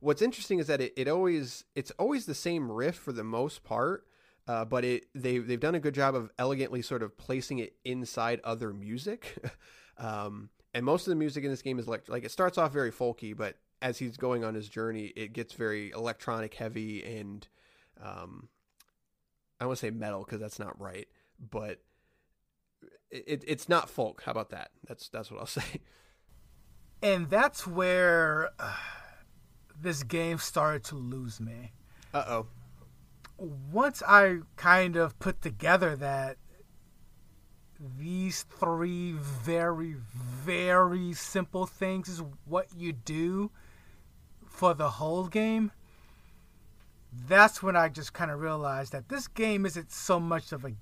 What's 0.00 0.20
interesting 0.20 0.58
is 0.58 0.66
that 0.66 0.80
it, 0.80 0.92
it 0.96 1.06
always 1.06 1.64
it's 1.76 1.92
always 1.92 2.26
the 2.26 2.34
same 2.34 2.72
riff 2.72 2.96
for 2.96 3.12
the 3.12 3.22
most 3.22 3.62
part, 3.62 4.04
uh, 4.48 4.64
but 4.64 4.84
it 4.84 5.06
they 5.14 5.38
they've 5.38 5.60
done 5.60 5.76
a 5.76 5.80
good 5.80 5.94
job 5.94 6.16
of 6.16 6.28
elegantly 6.40 6.82
sort 6.82 7.04
of 7.04 7.16
placing 7.16 7.60
it 7.60 7.76
inside 7.84 8.40
other 8.42 8.72
music. 8.72 9.36
um, 9.98 10.48
and 10.74 10.84
most 10.84 11.06
of 11.06 11.10
the 11.10 11.16
music 11.16 11.44
in 11.44 11.50
this 11.50 11.62
game 11.62 11.78
is 11.78 11.86
like 11.88 12.08
like 12.08 12.24
it 12.24 12.30
starts 12.30 12.58
off 12.58 12.72
very 12.72 12.90
folky, 12.90 13.36
but 13.36 13.56
as 13.80 13.98
he's 13.98 14.16
going 14.16 14.44
on 14.44 14.54
his 14.54 14.68
journey, 14.68 15.12
it 15.16 15.32
gets 15.32 15.52
very 15.54 15.90
electronic 15.90 16.54
heavy 16.54 17.04
and 17.04 17.48
um, 18.02 18.48
I 19.60 19.66
want 19.66 19.78
to 19.78 19.86
say 19.86 19.90
metal 19.90 20.24
because 20.24 20.40
that's 20.40 20.58
not 20.58 20.80
right, 20.80 21.06
but 21.38 21.80
it, 23.10 23.44
it's 23.46 23.68
not 23.68 23.90
folk. 23.90 24.22
How 24.24 24.32
about 24.32 24.50
that? 24.50 24.70
That's 24.86 25.08
that's 25.08 25.30
what 25.30 25.40
I'll 25.40 25.46
say. 25.46 25.80
And 27.02 27.28
that's 27.28 27.66
where 27.66 28.50
uh, 28.58 28.76
this 29.78 30.02
game 30.02 30.38
started 30.38 30.84
to 30.84 30.94
lose 30.94 31.40
me. 31.40 31.72
Uh 32.14 32.24
oh. 32.26 32.46
Once 33.38 34.02
I 34.06 34.38
kind 34.56 34.96
of 34.96 35.18
put 35.18 35.42
together 35.42 35.96
that 35.96 36.36
these 37.98 38.44
three 38.44 39.12
very, 39.12 39.96
very 40.14 41.12
simple 41.12 41.66
things 41.66 42.08
is 42.08 42.22
what 42.44 42.68
you 42.76 42.92
do 42.92 43.50
for 44.46 44.74
the 44.74 44.88
whole 44.88 45.26
game, 45.26 45.72
that's 47.26 47.62
when 47.62 47.76
I 47.76 47.88
just 47.88 48.12
kind 48.12 48.30
of 48.30 48.40
realized 48.40 48.92
that 48.92 49.08
this 49.08 49.26
game 49.26 49.66
isn't 49.66 49.90
so 49.90 50.20
much 50.20 50.52
of 50.52 50.64
a 50.64 50.72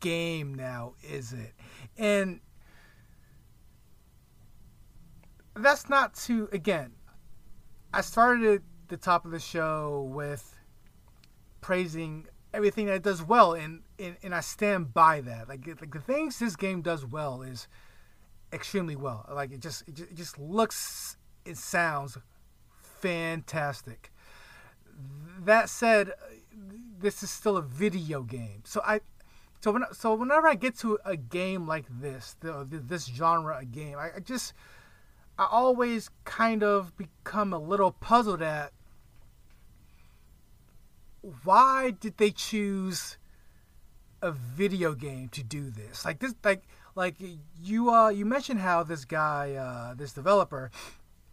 game 0.00 0.54
now, 0.54 0.94
is 1.02 1.32
it? 1.32 1.52
And 1.96 2.40
that's 5.54 5.88
not 5.88 6.14
to, 6.14 6.48
again, 6.52 6.92
I 7.92 8.02
started 8.02 8.54
at 8.56 8.62
the 8.88 8.96
top 8.96 9.24
of 9.24 9.30
the 9.30 9.40
show 9.40 10.08
with 10.12 10.54
praising 11.60 12.26
everything 12.52 12.86
that 12.86 12.94
it 12.94 13.02
does 13.02 13.22
well, 13.22 13.54
and, 13.54 13.82
and, 13.98 14.16
and 14.22 14.34
I 14.34 14.40
stand 14.40 14.92
by 14.92 15.20
that. 15.20 15.48
Like, 15.48 15.66
like 15.66 15.92
the 15.92 16.00
things 16.00 16.38
this 16.38 16.56
game 16.56 16.82
does 16.82 17.04
well 17.04 17.42
is 17.42 17.68
extremely 18.52 18.96
well. 18.96 19.28
Like 19.32 19.52
it 19.52 19.60
just, 19.60 19.86
it 19.88 19.94
just, 19.94 20.10
it 20.10 20.16
just 20.16 20.38
looks, 20.38 21.16
it 21.44 21.56
sounds 21.56 22.18
fantastic. 22.82 24.12
That 25.40 25.68
said, 25.68 26.12
this 26.98 27.22
is 27.22 27.30
still 27.30 27.56
a 27.56 27.62
video 27.62 28.22
game, 28.22 28.62
so 28.64 28.82
I, 28.84 29.00
so 29.60 29.72
when, 29.72 29.84
so 29.92 30.14
whenever 30.14 30.48
I 30.48 30.54
get 30.54 30.76
to 30.78 30.98
a 31.04 31.16
game 31.16 31.66
like 31.66 31.84
this, 31.88 32.36
the, 32.40 32.66
this 32.68 33.06
genre 33.06 33.58
of 33.60 33.72
game, 33.72 33.96
I, 33.98 34.10
I 34.16 34.20
just, 34.20 34.54
I 35.38 35.46
always 35.50 36.10
kind 36.24 36.62
of 36.62 36.96
become 36.96 37.52
a 37.52 37.58
little 37.58 37.92
puzzled 37.92 38.42
at 38.42 38.72
why 41.44 41.90
did 41.90 42.16
they 42.16 42.30
choose 42.30 43.18
a 44.22 44.32
video 44.32 44.94
game 44.94 45.28
to 45.30 45.42
do 45.42 45.70
this? 45.70 46.04
Like 46.04 46.18
this, 46.18 46.34
like 46.44 46.62
like 46.94 47.16
you 47.62 47.90
uh 47.90 48.08
you 48.08 48.24
mentioned 48.24 48.60
how 48.60 48.82
this 48.82 49.04
guy 49.04 49.54
uh 49.54 49.94
this 49.94 50.12
developer 50.12 50.70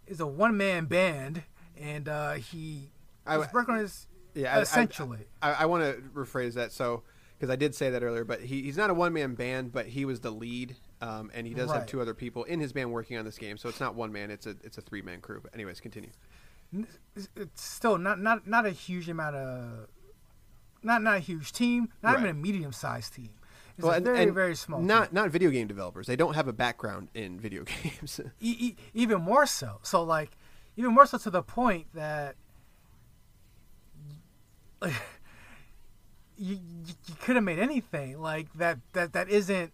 is 0.05 0.19
a 0.19 0.27
one 0.27 0.55
man 0.55 0.85
band 0.85 1.43
and 1.79 2.07
uh 2.07 2.33
he 2.33 2.91
I, 3.25 3.37
was 3.37 3.47
working 3.53 3.75
on 3.75 3.81
his 3.81 4.07
yeah 4.33 4.59
essentially. 4.59 5.27
I, 5.41 5.51
I, 5.51 5.61
I 5.61 5.65
want 5.65 5.83
to 5.83 6.01
rephrase 6.13 6.53
that 6.53 6.71
so 6.71 7.03
because 7.37 7.51
I 7.51 7.55
did 7.55 7.75
say 7.75 7.91
that 7.91 8.01
earlier, 8.01 8.23
but 8.23 8.41
he, 8.41 8.63
he's 8.63 8.77
not 8.77 8.89
a 8.89 8.93
one 8.93 9.13
man 9.13 9.35
band, 9.35 9.71
but 9.71 9.85
he 9.85 10.05
was 10.05 10.21
the 10.21 10.31
lead. 10.31 10.75
Um, 10.99 11.29
and 11.35 11.45
he 11.45 11.53
does 11.53 11.69
right. 11.69 11.77
have 11.77 11.85
two 11.85 12.01
other 12.01 12.15
people 12.15 12.43
in 12.45 12.59
his 12.59 12.73
band 12.73 12.91
working 12.91 13.17
on 13.17 13.25
this 13.25 13.37
game, 13.37 13.57
so 13.57 13.69
it's 13.69 13.79
not 13.79 13.93
one 13.93 14.11
man; 14.11 14.31
it's 14.31 14.47
a 14.47 14.55
it's 14.63 14.79
a 14.79 14.81
three 14.81 15.03
man 15.03 15.21
crew. 15.21 15.39
But 15.43 15.53
anyways, 15.53 15.79
continue 15.79 16.09
it's 17.35 17.63
still 17.63 17.97
not 17.97 18.19
not 18.19 18.47
not 18.47 18.65
a 18.65 18.71
huge 18.71 19.09
amount 19.09 19.35
of 19.35 19.87
not 20.83 21.01
not 21.01 21.15
a 21.15 21.19
huge 21.19 21.51
team, 21.51 21.89
not 22.03 22.15
right. 22.15 22.19
even 22.19 22.29
a 22.31 22.33
medium 22.33 22.71
sized 22.71 23.13
team. 23.13 23.29
It's 23.77 23.85
well, 23.85 23.95
a 23.95 24.01
very 24.01 24.23
and 24.23 24.33
very 24.33 24.55
small. 24.55 24.79
Not 24.81 25.05
team. 25.05 25.15
not 25.15 25.29
video 25.29 25.49
game 25.51 25.67
developers. 25.67 26.07
They 26.07 26.15
don't 26.15 26.33
have 26.33 26.47
a 26.47 26.53
background 26.53 27.09
in 27.13 27.39
video 27.39 27.63
games. 27.83 28.19
e- 28.39 28.57
e- 28.59 28.75
even 28.93 29.21
more 29.21 29.45
so. 29.45 29.79
So 29.83 30.03
like 30.03 30.31
even 30.75 30.93
more 30.93 31.05
so 31.05 31.17
to 31.17 31.29
the 31.29 31.43
point 31.43 31.87
that 31.93 32.35
like, 34.81 34.93
you, 36.37 36.55
you, 36.55 36.93
you 37.07 37.15
could 37.21 37.35
have 37.35 37.43
made 37.43 37.59
anything 37.59 38.19
like 38.19 38.47
that 38.55 38.79
that 38.93 39.13
that 39.13 39.29
isn't 39.29 39.71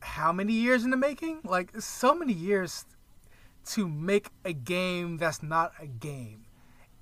how 0.00 0.32
many 0.32 0.52
years 0.52 0.84
in 0.84 0.90
the 0.90 0.96
making? 0.96 1.40
Like 1.44 1.80
so 1.80 2.14
many 2.14 2.32
years 2.32 2.84
to 3.66 3.88
make 3.88 4.28
a 4.44 4.52
game 4.52 5.16
that's 5.18 5.42
not 5.42 5.72
a 5.80 5.86
game. 5.86 6.46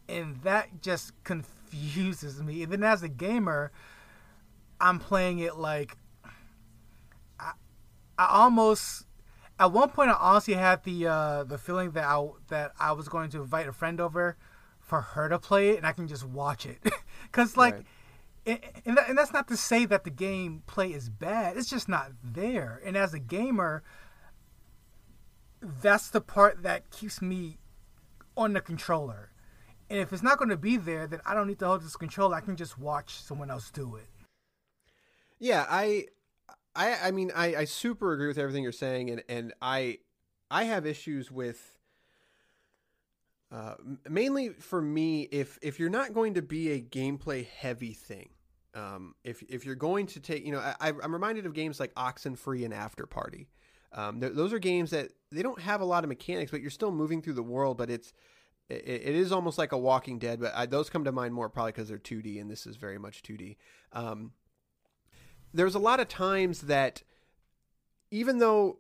And 0.09 0.37
that 0.43 0.83
just 0.83 1.13
confuses 1.25 2.43
me. 2.43 2.63
And 2.63 2.73
then 2.73 2.83
as 2.83 3.03
a 3.03 3.09
gamer, 3.09 3.73
I'm 4.81 4.99
playing 4.99 5.41
it 5.41 5.57
like 5.57 5.97
I, 7.39 7.53
I 8.19 8.27
almost 8.31 9.07
at 9.59 9.73
one 9.73 9.91
point 9.91 10.11
I 10.11 10.15
honestly 10.15 10.55
had 10.55 10.85
the 10.85 11.07
uh, 11.07 11.45
the 11.45 11.59
feeling 11.59 11.91
that 11.93 12.05
I 12.05 12.29
that 12.49 12.73
I 12.79 12.93
was 12.93 13.09
going 13.09 13.31
to 13.31 13.43
invite 13.43 13.69
a 13.69 13.73
friend 13.73 14.01
over 14.01 14.37
for 14.81 15.01
her 15.01 15.29
to 15.29 15.39
play 15.39 15.71
it 15.71 15.77
and 15.79 15.87
I 15.87 15.93
can 15.93 16.09
just 16.09 16.25
watch 16.25 16.65
it. 16.65 16.79
Cuz 17.33 17.57
like 17.57 17.75
right. 17.75 17.87
and, 18.47 18.61
and, 18.87 18.97
that, 18.97 19.09
and 19.09 19.19
that's 19.19 19.33
not 19.33 19.49
to 19.49 19.57
say 19.57 19.85
that 19.85 20.05
the 20.05 20.11
game 20.11 20.63
play 20.67 20.93
is 20.93 21.09
bad. 21.09 21.57
It's 21.57 21.69
just 21.69 21.89
not 21.89 22.13
there. 22.23 22.81
And 22.85 22.97
as 22.97 23.13
a 23.13 23.19
gamer, 23.19 23.83
that's 25.61 26.11
the 26.11 26.21
part 26.21 26.63
that 26.63 26.91
keeps 26.91 27.21
me 27.21 27.59
on 28.37 28.53
the 28.53 28.61
controller. 28.61 29.31
And 29.91 29.99
if 29.99 30.13
it's 30.13 30.23
not 30.23 30.39
going 30.39 30.51
to 30.51 30.57
be 30.57 30.77
there, 30.77 31.07
then 31.07 31.21
I 31.25 31.35
don't 31.35 31.47
need 31.47 31.59
to 31.61 31.67
hold 31.67 31.83
this 31.83 31.97
controller. 31.97 32.37
I 32.37 32.41
can 32.41 32.57
just 32.57 32.79
watch 32.79 33.21
someone 33.23 33.51
else 33.51 33.71
do 33.71 33.97
it. 33.97 34.09
Yeah, 35.39 35.65
I, 35.69 36.07
I, 36.75 36.97
I 37.05 37.11
mean, 37.11 37.33
I, 37.35 37.57
I 37.57 37.65
super 37.65 38.13
agree 38.13 38.29
with 38.29 38.39
everything 38.39 38.63
you're 38.63 38.73
saying, 38.73 39.11
and 39.11 39.23
and 39.29 39.55
I, 39.63 39.99
I 40.51 40.65
have 40.65 40.87
issues 40.87 41.31
with. 41.31 41.75
Uh, 43.51 43.75
mainly 44.07 44.51
for 44.51 44.83
me, 44.83 45.23
if 45.23 45.59
if 45.63 45.81
you're 45.81 45.89
not 45.89 46.13
going 46.13 46.35
to 46.35 46.43
be 46.43 46.71
a 46.73 46.81
gameplay 46.83 47.47
heavy 47.47 47.95
thing, 47.95 48.29
um, 48.75 49.15
if 49.25 49.43
if 49.49 49.65
you're 49.65 49.75
going 49.75 50.07
to 50.09 50.21
take, 50.21 50.45
you 50.45 50.53
know, 50.53 50.59
I, 50.59 50.75
I'm 50.89 51.13
reminded 51.13 51.47
of 51.47 51.55
games 51.55 51.81
like 51.81 51.95
Oxenfree 51.95 52.65
and 52.65 52.75
After 52.75 53.07
Party, 53.07 53.49
Um, 53.93 54.21
th- 54.21 54.35
those 54.35 54.53
are 54.53 54.59
games 54.59 54.91
that 54.91 55.11
they 55.31 55.43
don't 55.43 55.61
have 55.61 55.81
a 55.81 55.85
lot 55.85 56.05
of 56.05 56.09
mechanics, 56.09 56.51
but 56.51 56.61
you're 56.61 56.71
still 56.71 56.91
moving 56.91 57.23
through 57.23 57.35
the 57.35 57.43
world. 57.43 57.79
But 57.79 57.91
it's 57.91 58.13
it, 58.69 58.85
it 58.87 59.15
is 59.15 59.33
almost 59.33 59.59
like 59.59 59.73
a 59.73 59.79
Walking 59.79 60.19
Dead. 60.19 60.41
But 60.41 60.53
I, 60.55 60.67
those 60.67 60.91
come 60.91 61.05
to 61.05 61.13
mind 61.13 61.35
more 61.35 61.49
probably 61.49 61.73
because 61.73 61.89
they're 61.89 61.99
2D, 61.99 62.41
and 62.41 62.51
this 62.51 62.67
is 62.67 62.77
very 62.77 62.99
much 62.99 63.23
2D. 63.23 63.57
Um, 63.93 64.33
there's 65.53 65.75
a 65.75 65.81
lot 65.81 66.01
of 66.01 66.09
times 66.09 66.63
that 66.63 67.03
even 68.11 68.39
though 68.39 68.79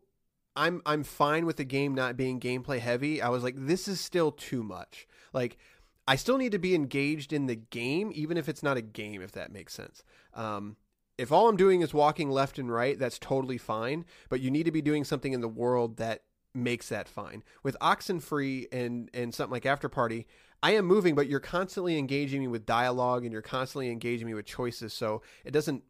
I'm 0.56 0.82
I'm 0.84 1.04
fine 1.04 1.46
with 1.46 1.56
the 1.56 1.64
game 1.64 1.94
not 1.94 2.16
being 2.16 2.40
gameplay 2.40 2.80
heavy, 2.80 3.22
I 3.22 3.28
was 3.28 3.42
like, 3.42 3.54
this 3.56 3.88
is 3.88 4.00
still 4.00 4.32
too 4.32 4.62
much. 4.62 5.06
Like 5.32 5.58
I 6.06 6.16
still 6.16 6.38
need 6.38 6.52
to 6.52 6.58
be 6.58 6.74
engaged 6.74 7.32
in 7.32 7.46
the 7.46 7.56
game, 7.56 8.10
even 8.14 8.36
if 8.36 8.48
it's 8.48 8.62
not 8.62 8.76
a 8.76 8.82
game, 8.82 9.22
if 9.22 9.32
that 9.32 9.52
makes 9.52 9.74
sense. 9.74 10.02
Um, 10.34 10.76
if 11.18 11.32
all 11.32 11.48
I'm 11.48 11.56
doing 11.56 11.82
is 11.82 11.92
walking 11.92 12.30
left 12.30 12.58
and 12.58 12.72
right, 12.72 12.98
that's 12.98 13.18
totally 13.18 13.58
fine. 13.58 14.04
But 14.28 14.40
you 14.40 14.50
need 14.50 14.64
to 14.64 14.72
be 14.72 14.80
doing 14.80 15.04
something 15.04 15.32
in 15.32 15.40
the 15.40 15.48
world 15.48 15.96
that 15.98 16.22
makes 16.54 16.88
that 16.88 17.08
fine. 17.08 17.42
With 17.62 17.76
Oxenfree 17.80 18.66
and 18.72 19.10
and 19.12 19.34
something 19.34 19.52
like 19.52 19.66
After 19.66 19.88
Party, 19.88 20.26
I 20.62 20.72
am 20.72 20.86
moving, 20.86 21.14
but 21.14 21.28
you're 21.28 21.40
constantly 21.40 21.98
engaging 21.98 22.40
me 22.40 22.48
with 22.48 22.64
dialogue 22.64 23.24
and 23.24 23.32
you're 23.32 23.42
constantly 23.42 23.90
engaging 23.90 24.26
me 24.26 24.34
with 24.34 24.46
choices. 24.46 24.92
So 24.92 25.22
it 25.44 25.50
doesn't 25.50 25.82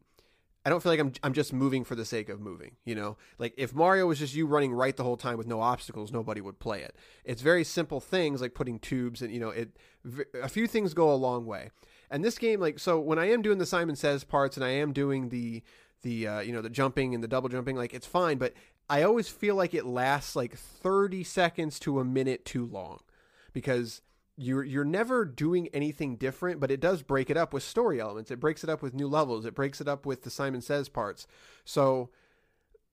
I 0.65 0.69
don't 0.69 0.83
feel 0.83 0.91
like 0.91 0.99
I'm 0.99 1.13
I'm 1.23 1.33
just 1.33 1.53
moving 1.53 1.83
for 1.83 1.95
the 1.95 2.05
sake 2.05 2.29
of 2.29 2.41
moving, 2.41 2.75
you 2.83 2.93
know? 2.93 3.17
Like 3.37 3.53
if 3.57 3.73
Mario 3.73 4.07
was 4.07 4.19
just 4.19 4.35
you 4.35 4.45
running 4.45 4.73
right 4.73 4.95
the 4.95 5.03
whole 5.03 5.17
time 5.17 5.37
with 5.37 5.47
no 5.47 5.61
obstacles, 5.61 6.11
nobody 6.11 6.41
would 6.41 6.59
play 6.59 6.81
it. 6.81 6.95
It's 7.23 7.41
very 7.41 7.63
simple 7.63 7.99
things 7.99 8.41
like 8.41 8.53
putting 8.53 8.79
tubes 8.79 9.21
and 9.21 9.33
you 9.33 9.39
know, 9.39 9.49
it 9.49 9.77
a 10.41 10.49
few 10.49 10.67
things 10.67 10.93
go 10.93 11.11
a 11.11 11.15
long 11.15 11.45
way. 11.45 11.69
And 12.11 12.23
this 12.23 12.37
game 12.37 12.59
like 12.59 12.79
so 12.79 12.99
when 12.99 13.19
I 13.19 13.29
am 13.29 13.41
doing 13.41 13.57
the 13.57 13.65
Simon 13.65 13.95
Says 13.95 14.23
parts 14.23 14.57
and 14.57 14.65
I 14.65 14.69
am 14.69 14.93
doing 14.93 15.29
the 15.29 15.63
the 16.01 16.27
uh, 16.27 16.39
you 16.39 16.53
know, 16.53 16.61
the 16.61 16.69
jumping 16.69 17.13
and 17.13 17.23
the 17.23 17.27
double 17.27 17.49
jumping 17.49 17.75
like 17.75 17.93
it's 17.93 18.07
fine, 18.07 18.37
but 18.37 18.53
I 18.89 19.03
always 19.03 19.27
feel 19.27 19.55
like 19.55 19.73
it 19.73 19.85
lasts 19.85 20.35
like 20.35 20.55
30 20.55 21.23
seconds 21.23 21.79
to 21.79 21.99
a 21.99 22.05
minute 22.05 22.45
too 22.45 22.65
long 22.65 23.01
because 23.53 24.01
you're 24.35 24.63
you're 24.63 24.85
never 24.85 25.25
doing 25.25 25.67
anything 25.73 26.15
different, 26.15 26.59
but 26.59 26.71
it 26.71 26.79
does 26.79 27.03
break 27.03 27.29
it 27.29 27.37
up 27.37 27.53
with 27.53 27.63
story 27.63 27.99
elements. 27.99 28.31
It 28.31 28.39
breaks 28.39 28.63
it 28.63 28.69
up 28.69 28.81
with 28.81 28.93
new 28.93 29.07
levels. 29.07 29.45
It 29.45 29.53
breaks 29.53 29.81
it 29.81 29.87
up 29.87 30.05
with 30.05 30.23
the 30.23 30.29
Simon 30.29 30.61
Says 30.61 30.89
parts. 30.89 31.27
So 31.65 32.09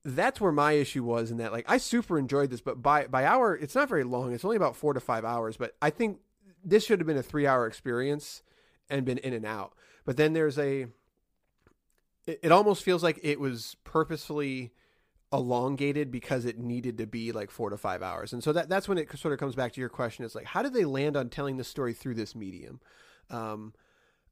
that's 0.05 0.41
where 0.41 0.53
my 0.53 0.73
issue 0.73 1.05
was 1.05 1.31
in 1.31 1.39
that 1.39 1.53
like 1.53 1.65
I 1.69 1.79
super 1.79 2.19
enjoyed 2.19 2.51
this, 2.51 2.61
but 2.61 2.83
by 2.83 3.07
by 3.07 3.25
hour 3.25 3.57
it's 3.57 3.75
not 3.75 3.89
very 3.89 4.05
long. 4.05 4.33
It's 4.33 4.45
only 4.45 4.57
about 4.57 4.77
four 4.77 4.93
to 4.93 5.01
five 5.01 5.25
hours, 5.25 5.57
but 5.57 5.77
I 5.81 5.91
think 5.91 6.19
this 6.65 6.85
should 6.85 6.99
have 6.99 7.07
been 7.07 7.17
a 7.17 7.23
three 7.23 7.47
hour 7.47 7.67
experience 7.67 8.43
and 8.89 9.05
been 9.05 9.19
in 9.19 9.33
and 9.33 9.47
out. 9.47 9.75
But 10.05 10.17
then 10.17 10.33
there's 10.33 10.59
a 10.59 10.87
it, 12.27 12.41
it 12.43 12.53
almost 12.53 12.83
feels 12.83 13.03
like 13.03 13.21
it 13.23 13.41
was 13.41 13.77
purposefully 13.85 14.73
elongated 15.33 16.11
because 16.11 16.45
it 16.45 16.59
needed 16.59 16.99
to 16.99 17.07
be 17.07 17.33
like 17.33 17.51
four 17.51 17.71
to 17.71 17.77
five 17.77 18.03
hours. 18.03 18.33
And 18.33 18.43
so 18.43 18.53
that 18.53 18.69
that's 18.69 18.89
when 18.89 18.99
it 18.99 19.17
sort 19.19 19.35
of 19.35 19.41
comes 19.41 19.55
back 19.55 19.73
to 19.73 19.81
your 19.81 19.89
question. 19.89 20.25
It's 20.25 20.35
like, 20.35 20.47
how 20.47 20.63
did 20.63 20.73
they 20.73 20.85
land 20.85 21.17
on 21.17 21.29
telling 21.29 21.57
the 21.57 21.65
story 21.65 21.93
through 21.93 22.15
this 22.15 22.35
medium? 22.35 22.81
Um, 23.31 23.75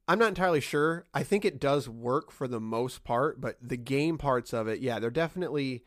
I'm 0.07 0.19
not 0.19 0.29
entirely 0.29 0.61
sure. 0.61 1.05
I 1.13 1.23
think 1.23 1.45
it 1.45 1.59
does 1.59 1.89
work 1.89 2.31
for 2.31 2.47
the 2.47 2.59
most 2.59 3.03
part, 3.03 3.41
but 3.41 3.57
the 3.61 3.77
game 3.77 4.17
parts 4.17 4.53
of 4.53 4.67
it, 4.67 4.79
yeah, 4.79 4.99
they're 4.99 5.09
definitely 5.09 5.83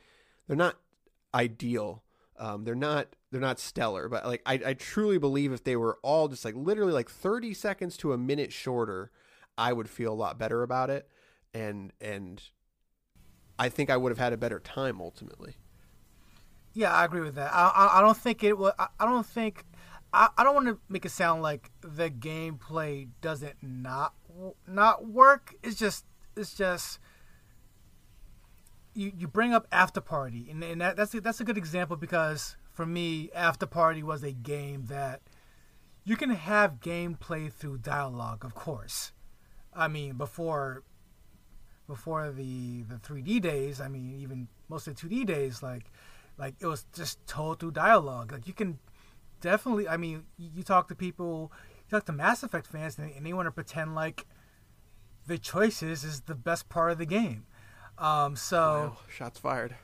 they're 0.47 0.57
not 0.57 0.77
ideal. 1.35 2.03
Um, 2.39 2.65
they're 2.65 2.75
not 2.75 3.17
they're 3.31 3.41
not 3.41 3.61
stellar, 3.61 4.09
but 4.09 4.27
like 4.27 4.43
I, 4.47 4.61
I 4.67 4.75
truly 4.75 5.19
believe 5.19 5.53
if 5.53 5.65
they 5.65 5.77
were 5.77 5.99
all 6.03 6.29
just 6.29 6.45
like 6.45 6.55
literally 6.55 6.93
like 6.93 7.11
30 7.11 7.55
seconds 7.55 7.97
to 7.99 8.13
a 8.13 8.19
minute 8.19 8.53
shorter, 8.53 9.11
I 9.57 9.73
would 9.73 9.89
feel 9.89 10.13
a 10.13 10.15
lot 10.15 10.39
better 10.39 10.63
about 10.63 10.91
it. 10.91 11.09
And 11.53 11.93
and 12.01 12.43
I 13.59 13.69
think 13.69 13.91
I 13.91 13.97
would 13.97 14.11
have 14.11 14.19
had 14.19 14.33
a 14.33 14.37
better 14.37 14.61
time 14.61 15.01
ultimately. 15.01 15.57
Yeah, 16.75 16.95
I 16.95 17.05
agree 17.05 17.23
with 17.23 17.35
that. 17.35 17.51
I, 17.53 17.91
I, 17.95 18.01
don't 18.01 18.17
think 18.17 18.45
it 18.45 18.57
will. 18.57 18.73
I, 18.79 18.89
don't 19.01 19.27
think. 19.27 19.65
I, 20.13 20.29
I 20.39 20.45
don't 20.45 20.55
want 20.55 20.69
to 20.69 20.79
make 20.89 21.05
it 21.05 21.11
sound 21.11 21.43
like 21.43 21.71
the 21.81 22.09
gameplay 22.09 23.09
doesn't 23.21 23.57
not 23.63 24.15
not 24.67 25.09
work. 25.09 25.55
It's 25.63 25.77
just 25.77 26.05
it's 26.37 26.55
just 26.55 27.01
you 28.95 29.13
you 29.17 29.27
bring 29.27 29.53
up 29.53 29.67
After 29.73 30.01
Party, 30.01 30.49
and, 30.51 30.63
and 30.63 30.81
that, 30.81 30.97
that's 30.97 31.13
that's 31.13 31.41
a 31.41 31.45
good 31.45 31.59
example 31.59 31.97
because 31.97 32.57
for 32.79 32.87
me, 32.87 33.29
After 33.35 33.67
Party 33.67 34.05
was 34.05 34.23
a 34.23 34.31
game 34.31 34.85
that 34.87 35.21
you 36.05 36.15
can 36.15 36.31
have 36.31 36.79
gameplay 36.79 37.53
through 37.53 37.79
dialogue, 37.79 38.45
of 38.45 38.55
course. 38.55 39.11
I 39.75 39.89
mean, 39.89 40.15
before 40.15 40.85
before 41.89 42.31
the 42.31 42.83
the 42.83 42.95
3D 42.95 43.43
days, 43.43 43.81
I 43.81 43.89
mean, 43.89 44.15
even 44.21 44.47
most 44.69 44.87
of 44.87 44.95
the 44.95 45.09
2D 45.09 45.27
days, 45.27 45.61
like 45.61 45.91
like 46.39 46.55
it 46.61 46.67
was 46.67 46.87
just 46.95 47.27
told 47.27 47.59
through 47.59 47.73
dialogue. 47.73 48.31
Like 48.31 48.47
you 48.47 48.53
can 48.53 48.79
definitely, 49.41 49.89
I 49.89 49.97
mean, 49.97 50.23
you, 50.37 50.51
you 50.55 50.63
talk 50.63 50.87
to 50.87 50.95
people, 50.95 51.51
you 51.79 51.99
talk 51.99 52.07
to 52.07 52.13
Mass 52.13 52.45
Effect 52.45 52.69
fans, 52.69 52.97
and, 52.97 53.11
and 53.11 53.27
they 53.27 53.33
want 53.33 53.49
to 53.49 53.51
pretend 53.51 53.97
like 53.97 54.25
the 55.27 55.37
choices 55.37 56.05
is 56.05 56.21
the 56.21 56.37
best 56.37 56.69
part 56.69 56.93
of 56.93 56.99
the 56.99 57.07
game. 57.07 57.45
Um, 57.99 58.37
so 58.37 58.61
wow, 58.95 58.99
shots 59.09 59.41
fired, 59.41 59.75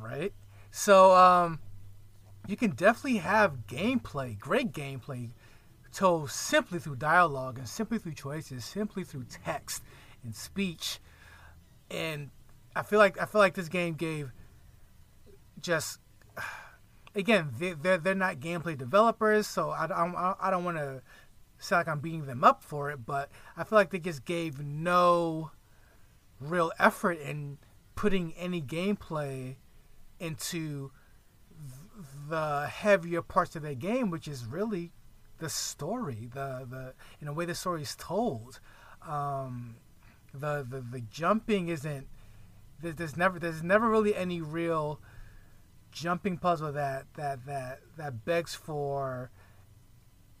right? 0.00 0.32
So 0.70 1.14
um, 1.14 1.58
you 2.50 2.56
can 2.56 2.70
definitely 2.72 3.18
have 3.18 3.68
gameplay, 3.68 4.36
great 4.36 4.72
gameplay, 4.72 5.30
told 5.92 6.30
simply 6.30 6.80
through 6.80 6.96
dialogue 6.96 7.58
and 7.58 7.68
simply 7.68 7.98
through 7.98 8.14
choices, 8.14 8.64
simply 8.64 9.04
through 9.04 9.24
text 9.44 9.82
and 10.24 10.34
speech. 10.34 10.98
And 11.90 12.30
I 12.74 12.82
feel 12.82 12.98
like 12.98 13.20
I 13.20 13.26
feel 13.26 13.40
like 13.40 13.54
this 13.54 13.68
game 13.68 13.94
gave 13.94 14.32
just 15.60 16.00
again 17.14 17.50
they, 17.58 17.72
they're 17.74 17.98
they're 17.98 18.14
not 18.16 18.40
gameplay 18.40 18.76
developers, 18.76 19.46
so 19.46 19.70
I 19.70 19.86
don't 19.86 20.16
I 20.16 20.50
don't 20.50 20.64
want 20.64 20.78
to 20.78 21.02
sound 21.58 21.86
like 21.86 21.88
I'm 21.88 22.00
beating 22.00 22.26
them 22.26 22.42
up 22.42 22.64
for 22.64 22.90
it, 22.90 23.06
but 23.06 23.30
I 23.56 23.62
feel 23.62 23.76
like 23.76 23.90
they 23.90 24.00
just 24.00 24.24
gave 24.24 24.60
no 24.60 25.52
real 26.40 26.72
effort 26.80 27.20
in 27.20 27.58
putting 27.94 28.32
any 28.34 28.60
gameplay 28.60 29.56
into 30.18 30.90
the 32.30 32.66
heavier 32.66 33.22
parts 33.22 33.56
of 33.56 33.62
the 33.62 33.74
game, 33.74 34.10
which 34.10 34.26
is 34.26 34.46
really 34.46 34.92
the 35.38 35.48
story, 35.48 36.28
the 36.32 36.66
the 36.68 36.94
in 37.20 37.28
a 37.28 37.32
way 37.32 37.44
the 37.44 37.54
story 37.54 37.82
is 37.82 37.96
told. 37.96 38.60
Um, 39.06 39.76
the 40.32 40.66
the, 40.68 40.80
the 40.80 41.00
jumping 41.00 41.68
isn't 41.68 42.06
there's 42.82 43.16
never 43.16 43.38
there's 43.38 43.62
never 43.62 43.88
really 43.88 44.14
any 44.14 44.40
real 44.40 45.00
jumping 45.92 46.38
puzzle 46.38 46.72
that 46.72 47.06
that 47.16 47.44
that 47.46 47.80
that 47.96 48.24
begs 48.24 48.54
for 48.54 49.30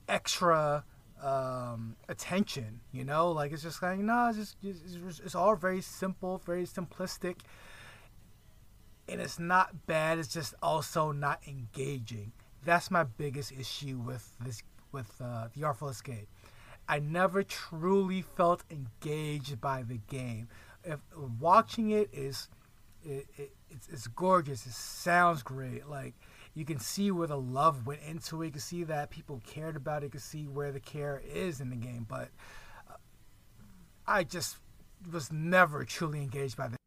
extra 0.08 0.84
um, 1.22 1.96
attention. 2.08 2.80
You 2.92 3.04
know, 3.04 3.30
like 3.30 3.52
it's 3.52 3.62
just 3.62 3.82
like 3.82 3.98
no, 3.98 4.28
it's 4.28 4.38
just 4.38 4.56
it's, 4.62 5.20
it's 5.20 5.34
all 5.34 5.56
very 5.56 5.80
simple, 5.80 6.40
very 6.44 6.64
simplistic, 6.64 7.40
and 9.10 9.20
it's 9.20 9.38
not 9.38 9.86
bad. 9.86 10.18
It's 10.18 10.32
just 10.32 10.54
also 10.62 11.12
not 11.12 11.40
engaging. 11.46 12.32
That's 12.64 12.90
my 12.90 13.04
biggest 13.04 13.52
issue 13.52 13.98
with 13.98 14.32
this 14.40 14.62
with 14.92 15.12
uh, 15.20 15.48
the 15.56 15.64
Artful 15.64 15.88
Escape. 15.88 16.28
I 16.88 16.98
never 16.98 17.42
truly 17.42 18.22
felt 18.22 18.64
engaged 18.70 19.60
by 19.60 19.82
the 19.82 19.98
game. 20.08 20.48
If 20.84 20.98
watching 21.38 21.90
it 21.90 22.10
is, 22.12 22.48
it, 23.04 23.26
it, 23.36 23.52
it's, 23.70 23.88
it's 23.88 24.06
gorgeous. 24.08 24.66
It 24.66 24.72
sounds 24.72 25.42
great. 25.42 25.88
Like 25.88 26.14
you 26.54 26.64
can 26.64 26.80
see 26.80 27.10
where 27.10 27.28
the 27.28 27.38
love 27.38 27.86
went 27.86 28.00
into 28.06 28.42
it. 28.42 28.46
You 28.46 28.52
can 28.52 28.60
see 28.60 28.84
that 28.84 29.10
people 29.10 29.40
cared 29.46 29.76
about 29.76 30.02
it. 30.02 30.06
You 30.06 30.10
can 30.10 30.20
see 30.20 30.46
where 30.46 30.72
the 30.72 30.80
care 30.80 31.22
is 31.32 31.60
in 31.60 31.70
the 31.70 31.76
game. 31.76 32.06
But 32.08 32.28
uh, 32.88 32.94
I 34.06 34.24
just 34.24 34.56
was 35.12 35.30
never 35.32 35.84
truly 35.84 36.20
engaged 36.20 36.56
by 36.56 36.68
the. 36.68 36.79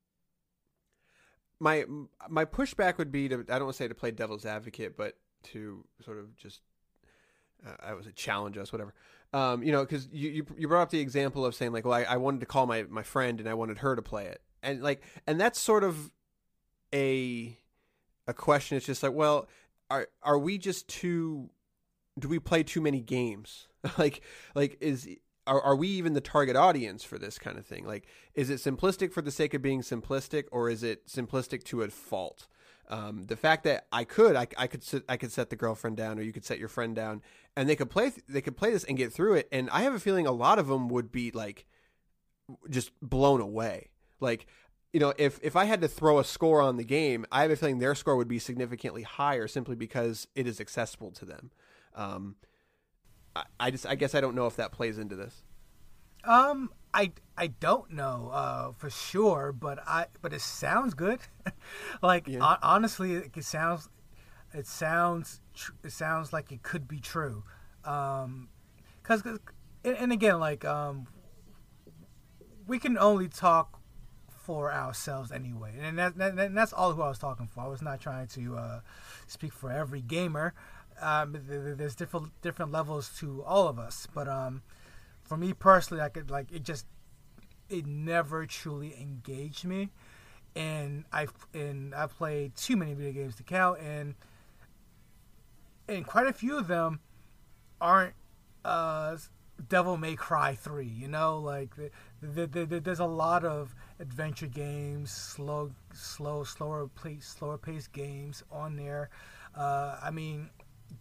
My 1.60 1.86
my 2.30 2.46
pushback 2.46 2.98
would 2.98 3.12
be 3.12 3.30
to 3.30 3.36
I 3.36 3.58
don't 3.58 3.64
want 3.64 3.76
to 3.76 3.84
say 3.84 3.88
to 3.88 3.96
play 3.96 4.12
devil's 4.12 4.46
advocate, 4.46 4.98
but 4.98 5.16
to 5.52 5.86
sort 6.04 6.20
of 6.20 6.36
just 6.36 6.62
uh, 7.66 7.76
I 7.82 7.94
was 7.94 8.08
a 8.08 8.12
challenge 8.12 8.58
us, 8.58 8.72
whatever. 8.72 8.94
Um, 9.34 9.64
you 9.64 9.72
know, 9.72 9.82
because 9.82 10.08
you, 10.12 10.30
you, 10.30 10.46
you 10.58 10.68
brought 10.68 10.84
up 10.84 10.90
the 10.92 11.00
example 11.00 11.46
of 11.46 11.56
saying 11.56 11.72
like, 11.72 11.86
well, 11.86 11.94
I, 11.94 12.04
I 12.04 12.18
wanted 12.18 12.42
to 12.42 12.46
call 12.46 12.68
my 12.68 12.84
my 12.84 13.04
friend 13.04 13.40
and 13.40 13.50
I 13.50 13.54
wanted 13.54 13.80
her 13.80 13.96
to 13.96 14.02
play 14.02 14.26
it, 14.26 14.42
and 14.62 14.82
like, 14.82 15.02
and 15.26 15.40
that's 15.40 15.60
sort 15.60 15.84
of 15.84 16.12
a 16.94 17.58
a 18.28 18.34
question. 18.34 18.78
It's 18.78 18.86
just 18.86 19.02
like, 19.02 19.14
well, 19.14 19.48
are 19.90 20.08
are 20.22 20.38
we 20.38 20.58
just 20.58 20.88
too? 20.88 21.50
Do 22.20 22.28
we 22.28 22.40
play 22.40 22.64
too 22.64 22.82
many 22.82 23.02
games? 23.02 23.68
like, 23.98 24.22
like 24.54 24.78
is 24.82 25.10
are, 25.46 25.62
are 25.62 25.76
we 25.76 25.88
even 25.88 26.14
the 26.14 26.22
target 26.22 26.56
audience 26.56 27.04
for 27.04 27.18
this 27.18 27.38
kind 27.38 27.58
of 27.58 27.66
thing? 27.66 27.86
Like, 27.86 28.08
is 28.34 28.50
it 28.50 28.60
simplistic 28.60 29.12
for 29.12 29.22
the 29.22 29.32
sake 29.32 29.54
of 29.54 29.62
being 29.62 29.82
simplistic, 29.82 30.46
or 30.52 30.70
is 30.70 30.84
it 30.84 31.08
simplistic 31.08 31.64
to 31.66 31.82
a 31.82 31.90
fault? 31.90 32.48
Um, 32.90 33.26
the 33.26 33.38
fact 33.38 33.64
that 33.64 33.88
I 33.92 34.04
could, 34.04 34.36
I, 34.36 34.48
I 34.58 34.68
could, 34.68 34.84
sit, 34.84 35.04
I 35.08 35.18
could 35.18 35.32
set 35.32 35.50
the 35.50 35.56
girlfriend 35.56 35.98
down, 35.98 36.20
or 36.20 36.22
you 36.22 36.34
could 36.34 36.46
set 36.46 36.60
your 36.60 36.68
friend 36.68 36.96
down, 36.96 37.22
and 37.56 37.70
they 37.70 37.76
could 37.76 37.90
play, 37.90 38.12
they 38.28 38.42
could 38.42 38.58
play 38.58 38.72
this 38.72 38.84
and 38.84 38.98
get 38.98 39.14
through 39.14 39.36
it. 39.36 39.48
And 39.52 39.70
I 39.70 39.84
have 39.84 39.94
a 39.94 40.00
feeling 40.00 40.28
a 40.28 40.32
lot 40.32 40.60
of 40.60 40.68
them 40.68 40.90
would 40.90 41.12
be 41.12 41.32
like, 41.32 41.66
just 42.70 42.92
blown 43.02 43.42
away. 43.42 43.90
Like, 44.20 44.48
you 44.92 45.00
know, 45.00 45.14
if 45.18 45.40
if 45.42 45.56
I 45.56 45.66
had 45.66 45.82
to 45.82 45.88
throw 45.88 46.20
a 46.20 46.24
score 46.24 46.62
on 46.62 46.78
the 46.78 46.84
game, 46.84 47.26
I 47.32 47.42
have 47.42 47.52
a 47.52 47.56
feeling 47.56 47.80
their 47.80 47.96
score 47.96 48.16
would 48.16 48.28
be 48.28 48.40
significantly 48.40 49.02
higher 49.02 49.48
simply 49.48 49.76
because 49.76 50.28
it 50.36 50.46
is 50.46 50.62
accessible 50.62 51.12
to 51.12 51.26
them. 51.26 51.52
Um, 51.96 52.36
I, 53.36 53.44
I 53.60 53.72
just 53.72 53.86
I 53.86 53.96
guess 53.96 54.16
I 54.16 54.22
don't 54.22 54.36
know 54.36 54.48
if 54.48 54.56
that 54.58 54.72
plays 54.72 54.98
into 54.98 55.16
this. 55.16 55.44
Um, 56.24 56.72
I 56.94 57.12
I 57.38 57.48
don't 57.48 57.92
know 57.92 58.30
uh, 58.32 58.72
for 58.72 58.90
sure, 58.90 59.52
but 59.52 59.80
I 59.88 60.06
but 60.22 60.34
it 60.34 60.42
sounds 60.42 60.94
good. 60.94 61.20
like 62.02 62.28
Yeah. 62.28 62.40
hon- 62.40 62.60
honestly, 62.62 63.14
it, 63.16 63.32
it 63.36 63.44
sounds 63.44 63.90
it 64.54 64.68
sounds 64.68 65.42
tr- 65.54 65.72
it 65.84 65.92
sounds 65.92 66.32
like 66.32 66.52
it 66.52 66.64
could 66.64 66.88
be 66.88 67.00
true. 67.00 67.44
Um, 67.84 68.50
cause, 69.04 69.22
'cause- 69.22 69.40
and, 69.84 69.98
and 69.98 70.12
again, 70.14 70.40
like 70.40 70.64
um, 70.64 71.08
we 72.68 72.80
can 72.80 72.98
only 72.98 73.28
talk 73.28 73.80
for 74.30 74.72
ourselves 74.74 75.32
anyway, 75.32 75.74
and 75.82 75.98
that, 75.98 76.18
that, 76.18 76.38
and 76.38 76.56
that's 76.58 76.74
all 76.74 76.94
who 76.94 77.02
I 77.02 77.08
was 77.10 77.18
talking 77.20 77.48
for. 77.48 77.62
I 77.62 77.68
was 77.68 77.82
not 77.82 78.00
trying 78.02 78.28
to 78.28 78.58
uh, 78.58 78.80
speak 79.28 79.54
for 79.54 79.72
every 79.72 80.02
gamer. 80.02 80.54
Um, 81.02 81.34
th- 81.34 81.46
th- 81.48 81.78
there's 81.78 81.96
different 81.96 82.40
different 82.42 82.72
levels 82.72 83.10
to 83.20 83.44
all 83.44 83.68
of 83.68 83.80
us, 83.80 84.08
but 84.14 84.28
um, 84.28 84.62
for 85.22 85.38
me 85.38 85.54
personally, 85.54 86.02
I 86.02 86.10
could 86.10 86.30
like 86.30 86.52
it 86.52 86.64
just 86.64 86.86
it 87.70 87.86
never 87.86 88.46
truly 88.46 88.96
engaged 89.00 89.66
me, 89.66 89.90
and 90.56 91.06
I 91.12 91.28
and 91.54 91.94
I 91.96 92.08
played 92.08 92.56
too 92.56 92.76
many 92.78 92.94
video 92.94 93.14
games 93.14 93.36
to 93.38 93.44
count, 93.44 93.80
and 93.80 94.16
and 95.88 96.06
quite 96.06 96.28
a 96.28 96.34
few 96.34 96.58
of 96.58 96.68
them 96.68 97.00
aren't 97.82 98.14
uh, 98.64 99.18
Devil 99.68 99.98
May 99.98 100.16
Cry 100.16 100.56
three. 100.56 100.88
You 100.88 101.08
know, 101.08 101.40
like 101.40 101.76
the, 102.22 102.48
the, 102.48 102.66
the, 102.66 102.80
there's 102.80 103.00
a 103.00 103.06
lot 103.06 103.44
of 103.44 103.76
adventure 104.00 104.48
games, 104.48 105.12
slow, 105.12 105.72
slow, 105.94 106.44
slower 106.44 106.88
pace, 106.88 107.36
slower 107.38 107.58
paced 107.58 107.92
games 107.92 108.44
on 108.52 108.76
there. 108.76 109.10
Uh, 109.56 109.98
I 110.02 110.12
mean, 110.12 110.50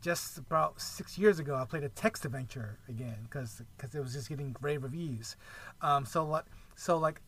just 0.01 0.39
about 0.39 0.81
six 0.81 1.19
years 1.19 1.39
ago, 1.39 1.55
I 1.55 1.65
played 1.65 1.85
a 1.85 1.89
text 1.89 2.25
adventure 2.25 2.79
again 2.89 3.17
because 3.25 3.63
it 3.81 4.01
was 4.01 4.15
just 4.15 4.29
getting 4.29 4.53
great 4.53 4.81
reviews. 4.81 5.37
Um, 5.81 6.05
so 6.05 6.25
like, 6.25 6.45
so 6.77 6.99
like, 6.99 7.21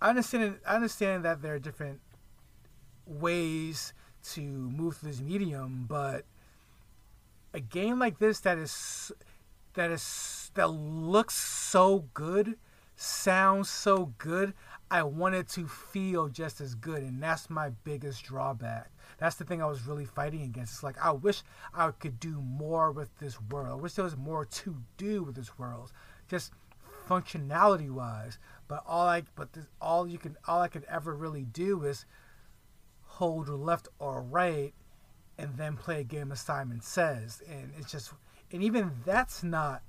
I 0.00 0.10
understand. 0.10 0.58
I 0.66 0.74
understand 0.74 1.24
that 1.24 1.42
there 1.42 1.54
are 1.54 1.58
different 1.58 2.00
ways 3.06 3.92
to 4.32 4.40
move 4.40 4.96
through 4.96 5.10
this 5.10 5.20
medium, 5.20 5.86
but 5.88 6.24
a 7.52 7.60
game 7.60 7.98
like 7.98 8.18
this 8.18 8.40
that 8.40 8.58
is 8.58 9.12
that 9.74 9.90
is 9.90 10.50
that 10.54 10.68
looks 10.68 11.34
so 11.34 12.06
good, 12.14 12.56
sounds 12.96 13.70
so 13.70 14.12
good. 14.18 14.54
I 14.94 15.02
want 15.02 15.34
it 15.34 15.48
to 15.48 15.66
feel 15.66 16.28
just 16.28 16.60
as 16.60 16.76
good, 16.76 17.02
and 17.02 17.20
that's 17.20 17.50
my 17.50 17.70
biggest 17.82 18.22
drawback. 18.22 18.92
That's 19.18 19.34
the 19.34 19.44
thing 19.44 19.60
I 19.60 19.66
was 19.66 19.88
really 19.88 20.04
fighting 20.04 20.42
against. 20.42 20.74
It's 20.74 20.82
like 20.84 21.04
I 21.04 21.10
wish 21.10 21.42
I 21.74 21.90
could 21.90 22.20
do 22.20 22.40
more 22.40 22.92
with 22.92 23.08
this 23.18 23.40
world. 23.50 23.80
I 23.80 23.82
wish 23.82 23.94
there 23.94 24.04
was 24.04 24.16
more 24.16 24.44
to 24.44 24.76
do 24.96 25.24
with 25.24 25.34
this 25.34 25.58
world, 25.58 25.90
just 26.28 26.52
functionality 27.08 27.90
wise. 27.90 28.38
But 28.68 28.84
all 28.86 29.08
I 29.08 29.24
but 29.34 29.54
this, 29.54 29.66
all 29.80 30.06
you 30.06 30.16
can 30.16 30.36
all 30.46 30.60
I 30.60 30.68
could 30.68 30.84
ever 30.84 31.12
really 31.12 31.42
do 31.42 31.82
is 31.82 32.06
hold 33.02 33.48
left 33.48 33.88
or 33.98 34.22
right 34.22 34.74
and 35.36 35.56
then 35.56 35.76
play 35.76 36.02
a 36.02 36.04
game 36.04 36.30
of 36.30 36.38
Simon 36.38 36.80
Says, 36.80 37.42
and 37.50 37.72
it's 37.76 37.90
just, 37.90 38.12
and 38.52 38.62
even 38.62 38.92
that's 39.04 39.42
not 39.42 39.82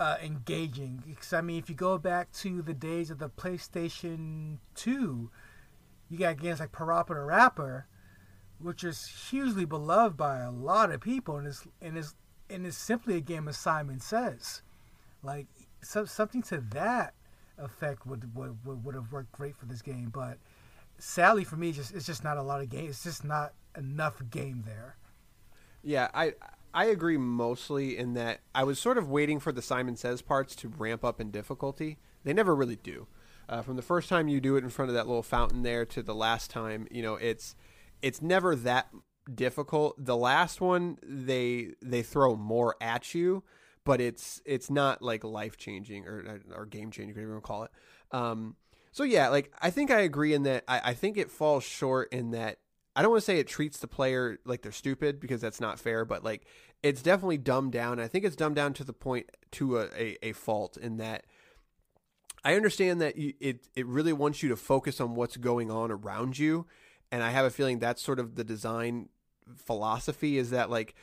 uh, 0.00 0.16
engaging. 0.22 1.04
Because 1.06 1.34
I 1.34 1.42
mean, 1.42 1.58
if 1.58 1.68
you 1.68 1.76
go 1.76 1.98
back 1.98 2.32
to 2.38 2.62
the 2.62 2.72
days 2.72 3.10
of 3.10 3.18
the 3.18 3.28
PlayStation 3.28 4.56
Two, 4.74 5.30
you 6.08 6.18
got 6.18 6.40
games 6.40 6.58
like 6.58 6.72
Parappa 6.72 7.08
the 7.08 7.20
Rapper, 7.20 7.86
which 8.58 8.82
is 8.82 9.06
hugely 9.30 9.66
beloved 9.66 10.16
by 10.16 10.38
a 10.40 10.50
lot 10.50 10.90
of 10.90 11.02
people, 11.02 11.36
and 11.36 11.46
it's 11.46 11.66
and 11.82 11.98
is 11.98 12.14
and 12.48 12.66
is 12.66 12.76
simply 12.76 13.16
a 13.16 13.20
game 13.20 13.46
of 13.46 13.54
Simon 13.54 14.00
Says, 14.00 14.62
like 15.22 15.46
so, 15.82 16.06
something 16.06 16.42
to 16.44 16.64
that 16.72 17.14
effect 17.58 18.06
would, 18.06 18.34
would 18.34 18.64
would 18.64 18.84
would 18.84 18.94
have 18.94 19.12
worked 19.12 19.32
great 19.32 19.54
for 19.54 19.66
this 19.66 19.82
game, 19.82 20.08
but 20.08 20.38
sadly 20.98 21.44
for 21.44 21.56
me, 21.56 21.72
just 21.72 21.94
it's 21.94 22.06
just 22.06 22.24
not 22.24 22.38
a 22.38 22.42
lot 22.42 22.62
of 22.62 22.70
game. 22.70 22.88
It's 22.88 23.04
just 23.04 23.22
not 23.22 23.52
enough 23.76 24.22
game 24.30 24.64
there. 24.64 24.96
Yeah, 25.82 26.08
I 26.14 26.32
I 26.72 26.86
agree 26.86 27.16
mostly 27.16 27.96
in 27.96 28.14
that 28.14 28.40
I 28.54 28.64
was 28.64 28.78
sort 28.78 28.98
of 28.98 29.08
waiting 29.08 29.40
for 29.40 29.52
the 29.52 29.62
Simon 29.62 29.96
Says 29.96 30.22
parts 30.22 30.54
to 30.56 30.68
ramp 30.68 31.04
up 31.04 31.20
in 31.20 31.30
difficulty. 31.30 31.98
They 32.24 32.32
never 32.32 32.54
really 32.54 32.76
do. 32.76 33.06
Uh, 33.48 33.62
from 33.62 33.76
the 33.76 33.82
first 33.82 34.08
time 34.08 34.28
you 34.28 34.40
do 34.40 34.56
it 34.56 34.62
in 34.62 34.70
front 34.70 34.90
of 34.90 34.94
that 34.94 35.08
little 35.08 35.24
fountain 35.24 35.62
there 35.62 35.84
to 35.84 36.02
the 36.02 36.14
last 36.14 36.50
time, 36.50 36.86
you 36.90 37.02
know, 37.02 37.16
it's 37.16 37.56
it's 38.00 38.22
never 38.22 38.54
that 38.54 38.88
difficult. 39.34 39.96
The 39.98 40.16
last 40.16 40.60
one 40.60 40.98
they 41.02 41.70
they 41.82 42.02
throw 42.02 42.36
more 42.36 42.76
at 42.80 43.12
you, 43.14 43.42
but 43.84 44.00
it's 44.00 44.40
it's 44.44 44.70
not 44.70 45.02
like 45.02 45.24
life 45.24 45.56
changing 45.56 46.06
or 46.06 46.40
or 46.54 46.64
game 46.64 46.92
changing, 46.92 47.14
whatever 47.14 47.28
you 47.28 47.34
want 47.34 47.44
to 47.44 47.48
call 47.48 47.62
it. 47.64 47.70
Um, 48.12 48.56
so 48.92 49.02
yeah, 49.02 49.28
like 49.28 49.52
I 49.60 49.70
think 49.70 49.90
I 49.90 50.00
agree 50.00 50.32
in 50.32 50.44
that. 50.44 50.62
I, 50.68 50.90
I 50.90 50.94
think 50.94 51.16
it 51.16 51.30
falls 51.30 51.64
short 51.64 52.12
in 52.12 52.30
that 52.30 52.58
I 52.96 53.02
don't 53.02 53.12
want 53.12 53.22
to 53.22 53.24
say 53.24 53.38
it 53.38 53.46
treats 53.46 53.78
the 53.78 53.86
player 53.86 54.38
like 54.44 54.62
they're 54.62 54.72
stupid 54.72 55.20
because 55.20 55.40
that's 55.40 55.60
not 55.60 55.78
fair, 55.78 56.04
but 56.04 56.24
like 56.24 56.44
it's 56.82 57.02
definitely 57.02 57.38
dumbed 57.38 57.72
down. 57.72 58.00
I 58.00 58.08
think 58.08 58.24
it's 58.24 58.36
dumbed 58.36 58.56
down 58.56 58.72
to 58.74 58.84
the 58.84 58.92
point 58.92 59.30
to 59.52 59.78
a, 59.78 59.88
a, 59.96 60.28
a 60.28 60.32
fault 60.32 60.76
in 60.76 60.96
that 60.96 61.24
I 62.44 62.54
understand 62.54 63.00
that 63.00 63.16
you, 63.16 63.34
it 63.40 63.68
it 63.76 63.86
really 63.86 64.12
wants 64.12 64.42
you 64.42 64.48
to 64.48 64.56
focus 64.56 65.00
on 65.00 65.14
what's 65.14 65.36
going 65.36 65.70
on 65.70 65.90
around 65.90 66.38
you, 66.38 66.66
and 67.12 67.22
I 67.22 67.30
have 67.30 67.44
a 67.44 67.50
feeling 67.50 67.78
that's 67.78 68.02
sort 68.02 68.18
of 68.18 68.34
the 68.36 68.44
design 68.44 69.08
philosophy 69.56 70.38
is 70.38 70.50
that 70.50 70.70
like 70.70 70.94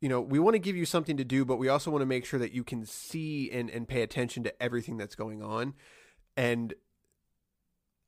you 0.00 0.08
know 0.08 0.20
we 0.20 0.38
want 0.38 0.54
to 0.54 0.58
give 0.58 0.76
you 0.76 0.86
something 0.86 1.16
to 1.18 1.24
do, 1.24 1.44
but 1.44 1.56
we 1.56 1.68
also 1.68 1.90
want 1.90 2.02
to 2.02 2.06
make 2.06 2.24
sure 2.24 2.40
that 2.40 2.52
you 2.52 2.64
can 2.64 2.86
see 2.86 3.50
and 3.50 3.68
and 3.70 3.86
pay 3.86 4.02
attention 4.02 4.42
to 4.44 4.62
everything 4.62 4.96
that's 4.96 5.14
going 5.14 5.42
on, 5.42 5.74
and 6.36 6.74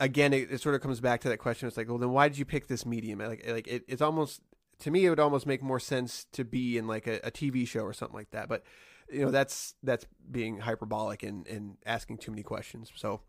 again, 0.00 0.32
it, 0.32 0.50
it 0.50 0.60
sort 0.60 0.74
of 0.74 0.80
comes 0.80 1.00
back 1.00 1.20
to 1.22 1.28
that 1.28 1.38
question. 1.38 1.68
It's 1.68 1.76
like, 1.76 1.88
well, 1.88 1.98
then 1.98 2.10
why 2.10 2.28
did 2.28 2.38
you 2.38 2.44
pick 2.44 2.66
this 2.66 2.86
medium? 2.86 3.18
Like, 3.18 3.46
like 3.48 3.66
it, 3.66 3.84
it's 3.88 4.02
almost 4.02 4.40
to 4.80 4.90
me, 4.90 5.04
it 5.04 5.10
would 5.10 5.20
almost 5.20 5.46
make 5.46 5.62
more 5.62 5.80
sense 5.80 6.26
to 6.32 6.44
be 6.44 6.78
in 6.78 6.86
like 6.86 7.06
a, 7.06 7.16
a 7.24 7.30
TV 7.30 7.66
show 7.66 7.80
or 7.80 7.92
something 7.92 8.16
like 8.16 8.30
that. 8.30 8.48
But 8.48 8.62
you 9.10 9.24
know, 9.24 9.30
that's 9.30 9.74
that's 9.82 10.06
being 10.30 10.58
hyperbolic 10.60 11.22
and 11.22 11.46
and 11.46 11.76
asking 11.84 12.18
too 12.18 12.30
many 12.30 12.42
questions. 12.42 12.92
So, 12.94 13.20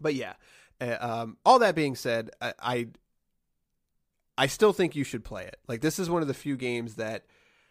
but 0.00 0.14
yeah, 0.14 0.34
uh, 0.80 0.96
um, 1.00 1.36
all 1.44 1.58
that 1.60 1.74
being 1.74 1.94
said, 1.94 2.30
I, 2.40 2.54
I 2.58 2.86
I 4.36 4.46
still 4.46 4.72
think 4.72 4.96
you 4.96 5.04
should 5.04 5.24
play 5.24 5.44
it. 5.44 5.58
Like, 5.68 5.82
this 5.82 5.98
is 5.98 6.10
one 6.10 6.22
of 6.22 6.28
the 6.28 6.34
few 6.34 6.56
games 6.56 6.96
that 6.96 7.24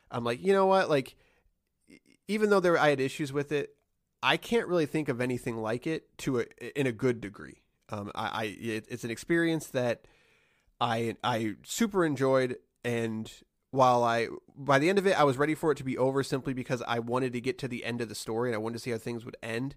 I'm 0.10 0.24
like, 0.24 0.44
you 0.44 0.54
know 0.54 0.66
what, 0.66 0.90
like. 0.90 1.16
Even 2.28 2.50
though 2.50 2.62
there, 2.62 2.78
I 2.78 2.92
had 2.92 3.02
issues 3.02 3.34
with 3.34 3.52
it, 3.52 3.76
I 4.24 4.38
can't 4.38 4.68
really 4.68 4.86
think 4.86 5.10
of 5.10 5.20
anything 5.20 5.58
like 5.58 5.86
it 5.86 6.18
to 6.20 6.40
a, 6.40 6.80
in 6.80 6.88
a 6.88 6.94
good 6.94 7.20
degree. 7.20 7.61
Um, 7.92 8.12
I, 8.16 8.28
I 8.28 8.44
it, 8.60 8.86
it's 8.90 9.04
an 9.04 9.12
experience 9.12 9.68
that 9.68 10.06
I 10.80 11.16
I 11.24 11.56
super 11.64 12.06
enjoyed, 12.06 12.58
and 12.84 13.32
while 13.72 14.04
I 14.04 14.28
by 14.56 14.80
the 14.80 14.90
end 14.90 15.00
of 15.00 15.08
it, 15.08 15.20
I 15.20 15.24
was 15.24 15.38
ready 15.38 15.56
for 15.56 15.72
it 15.72 15.78
to 15.78 15.84
be 15.84 15.98
over 15.98 16.24
simply 16.24 16.54
because 16.54 16.84
I 16.88 17.00
wanted 17.00 17.34
to 17.34 17.42
get 17.42 17.58
to 17.60 17.68
the 17.68 17.86
end 17.86 18.02
of 18.02 18.10
the 18.10 18.16
story 18.16 18.50
and 18.50 18.56
I 18.56 18.60
wanted 18.60 18.74
to 18.74 18.80
see 18.80 18.92
how 18.92 18.98
things 18.98 19.26
would 19.26 19.38
end. 19.42 19.76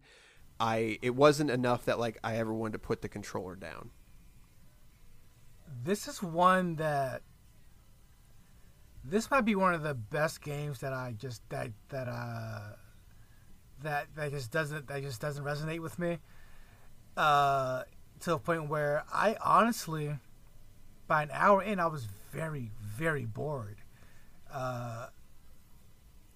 I 0.58 0.98
it 1.02 1.14
wasn't 1.14 1.50
enough 1.50 1.84
that 1.84 1.98
like 1.98 2.18
I 2.22 2.36
ever 2.36 2.52
wanted 2.52 2.72
to 2.72 2.78
put 2.80 3.02
the 3.02 3.08
controller 3.08 3.56
down. 3.56 3.90
This 5.82 6.08
is 6.08 6.22
one 6.22 6.76
that 6.76 7.22
this 9.04 9.30
might 9.30 9.42
be 9.44 9.54
one 9.54 9.74
of 9.74 9.82
the 9.82 9.94
best 9.94 10.40
games 10.42 10.80
that 10.80 10.92
I 10.92 11.14
just 11.18 11.42
that 11.50 11.70
that 11.90 12.08
uh 12.08 12.74
that 13.82 14.06
that 14.16 14.30
just 14.30 14.50
doesn't 14.50 14.88
that 14.88 15.02
just 15.02 15.20
doesn't 15.20 15.44
resonate 15.44 15.80
with 15.80 15.98
me. 15.98 16.18
Uh 17.16 17.82
to 18.24 18.34
a 18.34 18.38
point 18.38 18.68
where 18.68 19.04
I 19.12 19.36
honestly, 19.42 20.14
by 21.06 21.22
an 21.24 21.30
hour 21.32 21.62
in, 21.62 21.78
I 21.80 21.86
was 21.86 22.06
very, 22.32 22.70
very 22.82 23.24
bored. 23.24 23.76
Uh, 24.52 25.06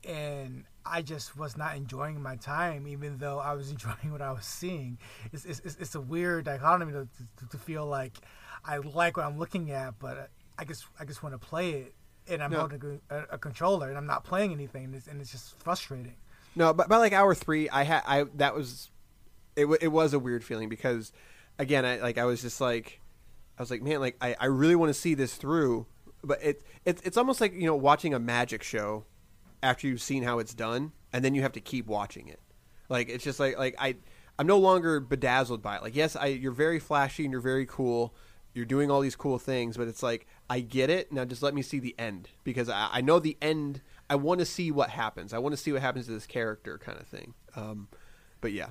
and 0.05 0.65
I 0.85 1.03
just 1.03 1.37
was 1.37 1.57
not 1.57 1.77
enjoying 1.77 2.23
my 2.23 2.37
time, 2.37 2.87
even 2.87 3.19
though 3.19 3.39
I 3.39 3.55
was 3.55 3.71
enjoying 3.77 4.11
what 4.13 4.23
I 4.23 4.33
was 4.33 4.45
seeing. 4.45 4.99
It's, 5.33 5.45
it's, 5.45 5.61
it's 5.61 5.95
a 5.95 6.01
weird 6.01 6.45
dichotomy 6.45 6.93
to, 6.93 7.09
to, 7.39 7.49
to 7.51 7.57
feel 7.59 7.87
like 7.87 8.17
I 8.65 8.79
like 8.79 9.17
what 9.17 9.27
I'm 9.27 9.39
looking 9.39 9.71
at, 9.71 9.99
but 9.99 10.31
I 10.59 10.65
just 10.65 10.87
I 10.99 11.05
just 11.05 11.23
want 11.23 11.35
to 11.35 11.39
play 11.39 11.71
it, 11.71 11.95
and 12.27 12.43
I'm 12.43 12.51
No. 12.51 12.61
holding 12.61 13.01
a, 13.11 13.23
a 13.33 13.39
controller, 13.39 13.89
and 13.89 13.97
I'm 13.97 14.07
not 14.07 14.25
playing 14.25 14.53
anything, 14.53 14.85
and 14.87 14.95
it's, 14.95 15.07
and 15.07 15.21
it's 15.21 15.31
just 15.31 15.57
frustrating. 15.61 16.17
No, 16.57 16.73
but 16.73 16.89
by 16.89 16.97
like 16.97 17.13
hour 17.13 17.35
three, 17.35 17.69
I 17.69 17.85
had 17.85 18.03
I 18.07 18.25
that 18.35 18.55
was 18.55 18.91
it. 19.55 19.67
wa- 19.67 19.77
It 19.81 19.89
was 19.89 20.13
a 20.13 20.19
weird 20.19 20.43
feeling 20.43 20.69
because 20.69 21.13
again, 21.59 21.85
I 21.85 21.97
like 21.97 22.19
I 22.19 22.25
was 22.25 22.43
just 22.43 22.61
like 22.61 23.01
I 23.59 23.63
was 23.63 23.71
like, 23.71 23.83
man, 23.83 24.01
like 24.01 24.17
I, 24.21 24.37
I 24.39 24.47
really 24.47 24.77
want 24.77 24.91
to 24.91 24.95
see 24.95 25.15
this 25.15 25.35
through, 25.35 25.87
but 26.23 26.43
it 26.43 26.63
it's 26.85 27.03
it's 27.03 27.17
almost 27.17 27.41
like 27.41 27.53
you 27.55 27.67
know 27.67 27.77
watching 27.77 28.15
a 28.15 28.19
magic 28.19 28.63
show 28.63 29.05
after 29.63 29.87
you've 29.87 30.01
seen 30.01 30.23
how 30.23 30.39
it's 30.39 30.55
done, 30.55 30.93
and 31.13 31.25
then 31.25 31.35
you 31.35 31.43
have 31.43 31.53
to 31.53 31.61
keep 31.61 31.87
watching 31.87 32.29
it. 32.29 32.41
Like 32.89 33.09
it's 33.09 33.25
just 33.25 33.41
like 33.41 33.59
like 33.59 33.75
I 33.79 33.97
I'm 34.39 34.47
no 34.47 34.59
longer 34.59 35.01
bedazzled 35.01 35.63
by 35.63 35.77
it. 35.77 35.83
Like, 35.83 35.97
yes, 35.97 36.15
I 36.15 36.27
you're 36.27 36.53
very 36.53 36.79
flashy 36.79 37.25
and 37.25 37.33
you're 37.33 37.41
very 37.41 37.67
cool. 37.67 38.15
You're 38.55 38.65
doing 38.65 38.91
all 38.91 39.01
these 39.01 39.17
cool 39.17 39.39
things, 39.39 39.77
but 39.77 39.89
it's 39.89 40.03
like 40.03 40.27
I 40.49 40.61
get 40.61 40.91
it. 40.91 41.13
Now 41.13 41.25
just 41.25 41.43
let 41.43 41.55
me 41.55 41.63
see 41.63 41.81
the 41.81 41.95
end 41.99 42.31
because 42.45 42.69
I, 42.69 42.89
I 42.93 43.01
know 43.01 43.19
the 43.19 43.37
end. 43.43 43.83
I 44.09 44.15
want 44.15 44.41
to 44.41 44.47
see 44.47 44.71
what 44.71 44.91
happens. 44.91 45.35
I 45.35 45.39
want 45.39 45.53
to 45.53 45.57
see 45.57 45.73
what 45.73 45.83
happens 45.83 46.07
to 46.07 46.13
this 46.13 46.27
character, 46.27 46.79
kind 46.79 46.99
of 46.99 47.07
thing. 47.07 47.35
Um, 47.57 47.89
but 48.41 48.53
yeah, 48.53 48.69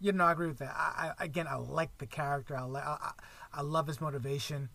You 0.00 0.12
know, 0.12 0.24
I 0.24 0.32
agree 0.32 0.48
with 0.48 0.58
that. 0.58 0.74
I, 0.76 1.12
I 1.18 1.24
again, 1.24 1.46
I 1.48 1.56
like 1.56 1.96
the 1.98 2.06
character. 2.06 2.56
I, 2.56 2.64
li- 2.64 2.80
I, 2.84 2.96
I 3.00 3.12
I 3.54 3.62
love 3.62 3.86
his 3.86 4.00
motivation. 4.00 4.68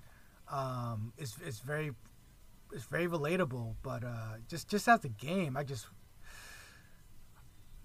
Um, 0.49 1.13
it's 1.17 1.37
it's 1.45 1.59
very 1.59 1.91
it's 2.73 2.85
very 2.85 3.07
relatable. 3.07 3.75
But 3.83 4.03
uh, 4.03 4.37
just 4.49 4.69
just 4.69 4.87
as 4.87 5.05
a 5.05 5.09
game, 5.09 5.57
I 5.57 5.63
just 5.63 5.87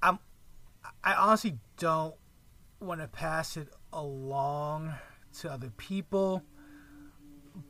I'm 0.03 0.19
I 1.05 1.15
honestly 1.15 1.59
don't 1.79 2.15
want 2.81 3.01
to 3.01 3.09
pass 3.09 3.57
it 3.57 3.69
along 3.93 4.95
to 5.41 5.51
other 5.53 5.71
people. 5.77 6.45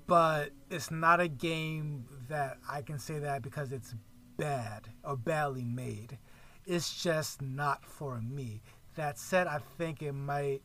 But 0.06 0.50
it's 0.70 0.90
not 0.90 1.20
a 1.20 1.28
game 1.28 2.06
that 2.28 2.58
I 2.68 2.82
can 2.82 2.98
say 2.98 3.18
that 3.20 3.42
because 3.42 3.72
it's 3.72 3.94
bad 4.36 4.88
or 5.04 5.16
badly 5.16 5.64
made. 5.64 6.18
It's 6.66 7.02
just 7.02 7.40
not 7.40 7.84
for 7.84 8.20
me. 8.20 8.62
That 8.96 9.18
said, 9.18 9.46
I 9.46 9.60
think 9.78 10.02
it 10.02 10.12
might. 10.12 10.62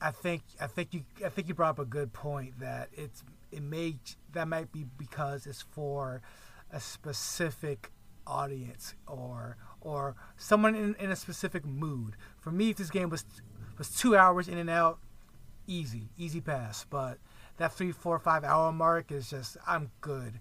I 0.00 0.10
think 0.10 0.42
I 0.60 0.66
think 0.66 0.92
you 0.92 1.02
I 1.24 1.28
think 1.28 1.48
you 1.48 1.54
brought 1.54 1.70
up 1.70 1.78
a 1.78 1.84
good 1.84 2.12
point 2.12 2.58
that 2.60 2.88
it's 2.92 3.22
it 3.50 3.62
may 3.62 3.96
that 4.32 4.48
might 4.48 4.72
be 4.72 4.84
because 4.98 5.46
it's 5.46 5.62
for 5.62 6.20
a 6.72 6.80
specific 6.80 7.90
audience 8.26 8.94
or 9.06 9.56
or 9.80 10.16
someone 10.36 10.74
in, 10.74 10.94
in 10.96 11.10
a 11.10 11.16
specific 11.16 11.64
mood. 11.64 12.16
For 12.40 12.50
me, 12.50 12.70
if 12.70 12.76
this 12.76 12.90
game 12.90 13.08
was 13.08 13.24
was 13.78 13.88
two 13.90 14.16
hours 14.16 14.48
in 14.48 14.58
and 14.58 14.68
out, 14.68 14.98
easy 15.66 16.08
easy 16.18 16.40
pass. 16.40 16.84
But 16.90 17.18
that 17.56 17.72
three 17.72 17.92
four 17.92 18.18
five 18.18 18.44
hour 18.44 18.72
mark 18.72 19.12
is 19.12 19.30
just 19.30 19.56
I'm 19.66 19.90
good. 20.00 20.40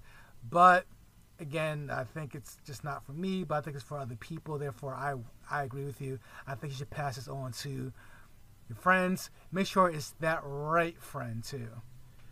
But 0.50 0.86
again, 1.44 1.90
I 1.92 2.06
think 2.06 2.34
it's 2.34 2.58
just 2.66 2.84
not 2.84 3.06
for 3.06 3.12
me, 3.12 3.44
but 3.44 3.56
I 3.56 3.62
think 3.62 3.76
it's 3.76 3.86
for 3.86 4.00
other 4.00 4.16
people. 4.16 4.58
Therefore, 4.58 4.94
I 4.94 5.16
I 5.52 5.64
agree 5.64 5.86
with 5.86 6.02
you. 6.02 6.18
I 6.48 6.56
think 6.56 6.74
you 6.74 6.78
should 6.78 6.90
pass 6.90 7.18
this 7.18 7.28
on 7.28 7.52
to 7.64 7.92
your 8.70 8.78
friends. 8.80 9.30
Make 9.52 9.68
sure 9.68 9.90
it's 9.90 10.16
that 10.22 10.42
right 10.44 11.00
friend 11.00 11.44
too. 11.44 11.68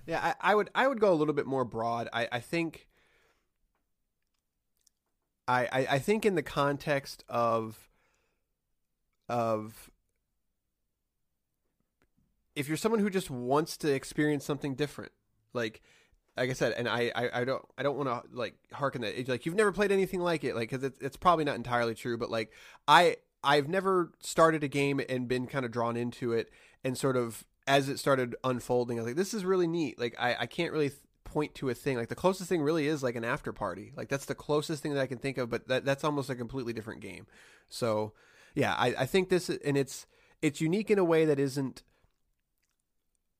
Yeah, 0.08 0.34
I, 0.42 0.52
I 0.52 0.56
would 0.56 0.70
I 0.74 0.88
would 0.88 1.00
go 1.00 1.12
a 1.12 1.16
little 1.16 1.34
bit 1.34 1.46
more 1.46 1.66
broad. 1.66 2.10
I, 2.12 2.28
I 2.32 2.40
think 2.40 2.88
I, 5.48 5.66
I 5.72 5.88
I 5.92 6.00
think 6.00 6.26
in 6.26 6.36
the 6.36 6.44
context 6.44 7.24
of 7.30 7.90
of 9.30 9.92
if 12.56 12.68
you're 12.68 12.78
someone 12.78 13.02
who 13.02 13.10
just 13.10 13.30
wants 13.30 13.78
to 13.78 13.94
experience 13.94 14.46
something 14.46 14.76
different, 14.76 15.12
like 15.54 15.82
like 16.38 16.50
I 16.50 16.54
said, 16.54 16.74
and 16.74 16.88
I, 16.88 17.12
I, 17.14 17.42
I 17.42 17.44
don't 17.44 17.64
I 17.78 17.84
don't 17.84 17.98
want 17.98 18.10
to 18.10 18.36
like 18.36 18.56
harken 18.72 19.02
that 19.02 19.28
like 19.28 19.46
you've 19.46 19.56
never 19.56 19.72
played 19.72 19.92
anything 19.92 20.22
like 20.22 20.44
it, 20.44 20.56
like 20.56 20.70
because 20.70 20.84
it's 20.84 21.00
it's 21.02 21.18
probably 21.18 21.44
not 21.44 21.56
entirely 21.56 21.94
true, 21.94 22.18
but 22.18 22.30
like 22.30 22.52
I 22.88 23.18
I've 23.44 23.68
never 23.68 24.12
started 24.20 24.64
a 24.64 24.68
game 24.68 25.02
and 25.10 25.28
been 25.28 25.48
kind 25.48 25.66
of 25.66 25.72
drawn 25.72 25.98
into 25.98 26.32
it, 26.32 26.50
and 26.84 26.98
sort 26.98 27.18
of 27.18 27.46
as 27.68 27.90
it 27.90 28.00
started 28.00 28.36
unfolding, 28.44 28.98
I 28.98 29.02
was 29.02 29.08
like, 29.08 29.18
this 29.18 29.34
is 29.34 29.46
really 29.46 29.68
neat. 29.68 30.00
Like 30.00 30.16
I 30.20 30.36
I 30.42 30.46
can't 30.46 30.72
really 30.72 30.90
th- 30.90 31.02
point 31.26 31.56
to 31.56 31.70
a 31.70 31.74
thing. 31.74 31.98
Like 31.98 32.10
the 32.10 32.16
closest 32.16 32.50
thing 32.50 32.62
really 32.62 32.88
is 32.88 33.04
like 33.04 33.16
an 33.16 33.26
after 33.26 33.52
party. 33.52 33.92
Like 33.96 34.10
that's 34.10 34.26
the 34.26 34.36
closest 34.36 34.82
thing 34.82 34.94
that 34.94 35.02
I 35.02 35.08
can 35.08 35.18
think 35.18 35.38
of, 35.38 35.50
but 35.50 35.68
that 35.68 35.86
that's 35.86 36.04
almost 36.04 36.30
a 36.30 36.36
completely 36.36 36.74
different 36.74 37.02
game. 37.02 37.28
So 37.68 38.14
yeah, 38.56 38.74
I 38.78 38.96
I 39.00 39.06
think 39.06 39.30
this 39.30 39.50
and 39.50 39.78
it's 39.78 40.06
it's 40.42 40.62
unique 40.62 40.90
in 40.90 41.00
a 41.00 41.04
way 41.04 41.26
that 41.26 41.40
isn't 41.40 41.84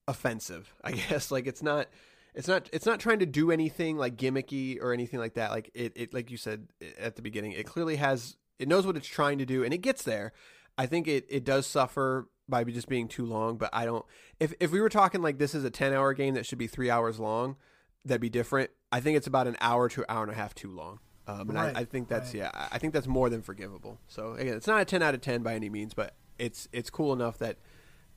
offensive. 0.08 0.74
I 0.84 0.92
guess 0.92 1.32
like 1.32 1.48
it's 1.48 1.64
not 1.64 1.88
it's 2.34 2.48
not 2.48 2.70
it's 2.72 2.86
not 2.86 3.00
trying 3.00 3.20
to 3.20 3.26
do 3.26 3.52
anything 3.52 3.98
like 3.98 4.16
gimmicky 4.18 4.82
or 4.82 4.94
anything 4.94 5.20
like 5.20 5.34
that. 5.36 5.52
Like 5.52 5.70
it, 5.74 5.94
it 5.96 6.14
like 6.14 6.32
you 6.32 6.38
said 6.38 6.68
at 7.00 7.16
the 7.16 7.22
beginning, 7.22 7.52
it 7.54 7.66
clearly 7.66 7.98
has 7.98 8.38
it 8.60 8.68
knows 8.68 8.86
what 8.86 8.96
it's 8.96 9.08
trying 9.08 9.38
to 9.40 9.46
do 9.46 9.64
and 9.64 9.74
it 9.74 9.80
gets 9.80 10.04
there. 10.04 10.34
I 10.78 10.86
think 10.86 11.08
it, 11.08 11.26
it 11.30 11.44
does 11.44 11.68
suffer 11.68 12.30
by 12.48 12.64
just 12.64 12.88
being 12.88 13.08
too 13.08 13.26
long, 13.26 13.58
but 13.58 13.70
I 13.74 13.86
don't 13.86 14.06
if 14.40 14.54
if 14.60 14.72
we 14.72 14.82
were 14.82 14.90
talking 14.90 15.22
like 15.22 15.38
this 15.38 15.54
is 15.54 15.64
a 15.64 15.70
ten 15.70 15.94
hour 15.94 16.14
game 16.14 16.34
that 16.36 16.46
should 16.46 16.58
be 16.58 16.68
three 16.68 16.90
hours 16.90 17.20
long, 17.20 17.58
that'd 18.06 18.22
be 18.22 18.30
different. 18.30 18.72
I 18.92 19.00
think 19.00 19.18
it's 19.18 19.28
about 19.28 19.48
an 19.48 19.58
hour 19.62 19.90
to 19.90 20.02
an 20.02 20.06
hour 20.10 20.24
and 20.24 20.32
a 20.32 20.36
half 20.36 20.54
too 20.56 20.72
long. 20.72 21.00
Um, 21.28 21.42
and 21.42 21.54
Right, 21.54 21.76
I, 21.76 21.82
I 21.82 21.86
think 21.86 22.08
that's 22.08 22.34
right. 22.34 22.52
yeah, 22.54 22.68
I 22.72 22.78
think 22.78 22.94
that's 22.94 23.08
more 23.08 23.30
than 23.30 23.42
forgivable. 23.42 24.00
So 24.08 24.34
again, 24.34 24.56
it's 24.56 24.68
not 24.68 24.82
a 24.82 24.86
ten 24.86 25.02
out 25.02 25.14
of 25.14 25.22
ten 25.22 25.44
by 25.44 25.54
any 25.54 25.70
means, 25.70 25.94
but 25.94 26.16
it's 26.40 26.68
it's 26.72 26.90
cool 26.90 27.14
enough 27.14 27.38
that 27.40 27.58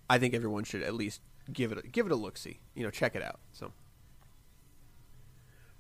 I 0.09 0.19
think 0.19 0.35
everyone 0.35 0.65
should 0.65 0.83
at 0.83 0.95
least 0.95 1.21
give 1.53 1.73
it 1.73 1.79
a, 1.79 1.83
give 1.83 2.07
it 2.07 2.13
a 2.13 2.17
look 2.17 2.39
see. 2.39 2.61
You 2.75 2.83
know, 2.85 2.91
check 2.91 3.15
it 3.15 3.23
out. 3.23 3.41
So, 3.53 3.73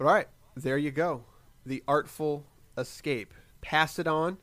all 0.04 0.14
right, 0.14 0.28
there 0.54 0.78
you 0.78 0.90
go. 0.90 1.24
The 1.64 1.82
Artful 1.88 2.44
Escape. 2.76 3.32
Pass 3.60 3.98
it 3.98 4.06
on, 4.06 4.38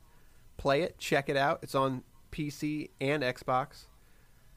play 0.58 0.82
it, 0.82 0.98
check 0.98 1.30
it 1.30 1.38
out. 1.38 1.60
It's 1.62 1.76
on 1.76 2.04
PC 2.32 2.90
and 3.00 3.22
Xbox. 3.22 3.86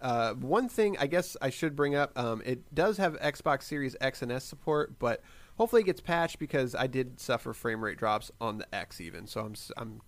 Uh, 0.01 0.35
one 0.35 0.69
thing 0.69 0.97
I 0.99 1.07
guess 1.07 1.37
I 1.40 1.51
should 1.51 1.77
bring 1.77 1.95
up, 1.95 2.19
um, 2.19 2.43
it 2.45 2.75
does 2.75 2.97
have 2.97 3.19
Xbox 3.21 3.64
Series 3.64 3.97
X 4.01 4.23
and 4.23 4.33
S 4.33 4.45
support, 4.45 4.99
but 4.99 5.21
hopefully 5.57 5.83
it 5.83 5.87
gets 5.87 6.01
patched 6.01 6.38
because 6.38 6.75
I 6.75 6.87
did 6.87 7.21
suffer 7.21 7.53
frame 7.53 7.85
rate 7.85 7.99
drops 7.99 8.31
on 8.40 8.59
the 8.59 8.75
X 8.75 9.01
even. 9.01 9.27
So 9.27 9.40
I'm 9.40 9.55
I'm 9.77 10.01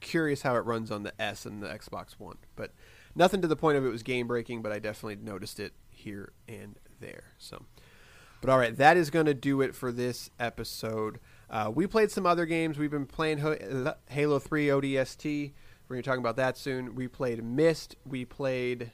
curious 0.00 0.42
how 0.42 0.54
it 0.54 0.60
runs 0.60 0.90
on 0.90 1.02
the 1.02 1.20
S 1.20 1.46
and 1.46 1.62
the 1.62 1.68
Xbox 1.68 2.12
One. 2.18 2.36
But 2.54 2.72
nothing 3.14 3.42
to 3.42 3.48
the 3.48 3.56
point 3.56 3.78
of 3.78 3.84
it 3.84 3.88
was 3.88 4.02
game 4.02 4.28
breaking, 4.28 4.62
but 4.62 4.70
I 4.70 4.78
definitely 4.78 5.16
noticed 5.16 5.58
it 5.58 5.72
here 5.90 6.32
and 6.46 6.78
there. 7.00 7.24
So, 7.38 7.64
but 8.44 8.52
all 8.52 8.58
right, 8.58 8.76
that 8.76 8.96
is 8.96 9.10
going 9.10 9.26
to 9.26 9.34
do 9.34 9.60
it 9.60 9.74
for 9.74 9.90
this 9.92 10.30
episode. 10.38 11.18
Uh, 11.50 11.70
we 11.74 11.86
played 11.86 12.10
some 12.10 12.26
other 12.26 12.46
games. 12.46 12.78
We've 12.78 12.90
been 12.90 13.06
playing 13.06 13.38
Halo 13.38 14.38
3 14.38 14.66
ODST. 14.66 15.52
We're 15.88 15.96
going 15.96 16.02
to 16.02 16.08
be 16.08 16.10
talking 16.10 16.20
about 16.20 16.36
that 16.36 16.56
soon. 16.56 16.94
We 16.94 17.08
played 17.08 17.44
Myst. 17.44 17.96
We 18.06 18.24
played 18.24 18.92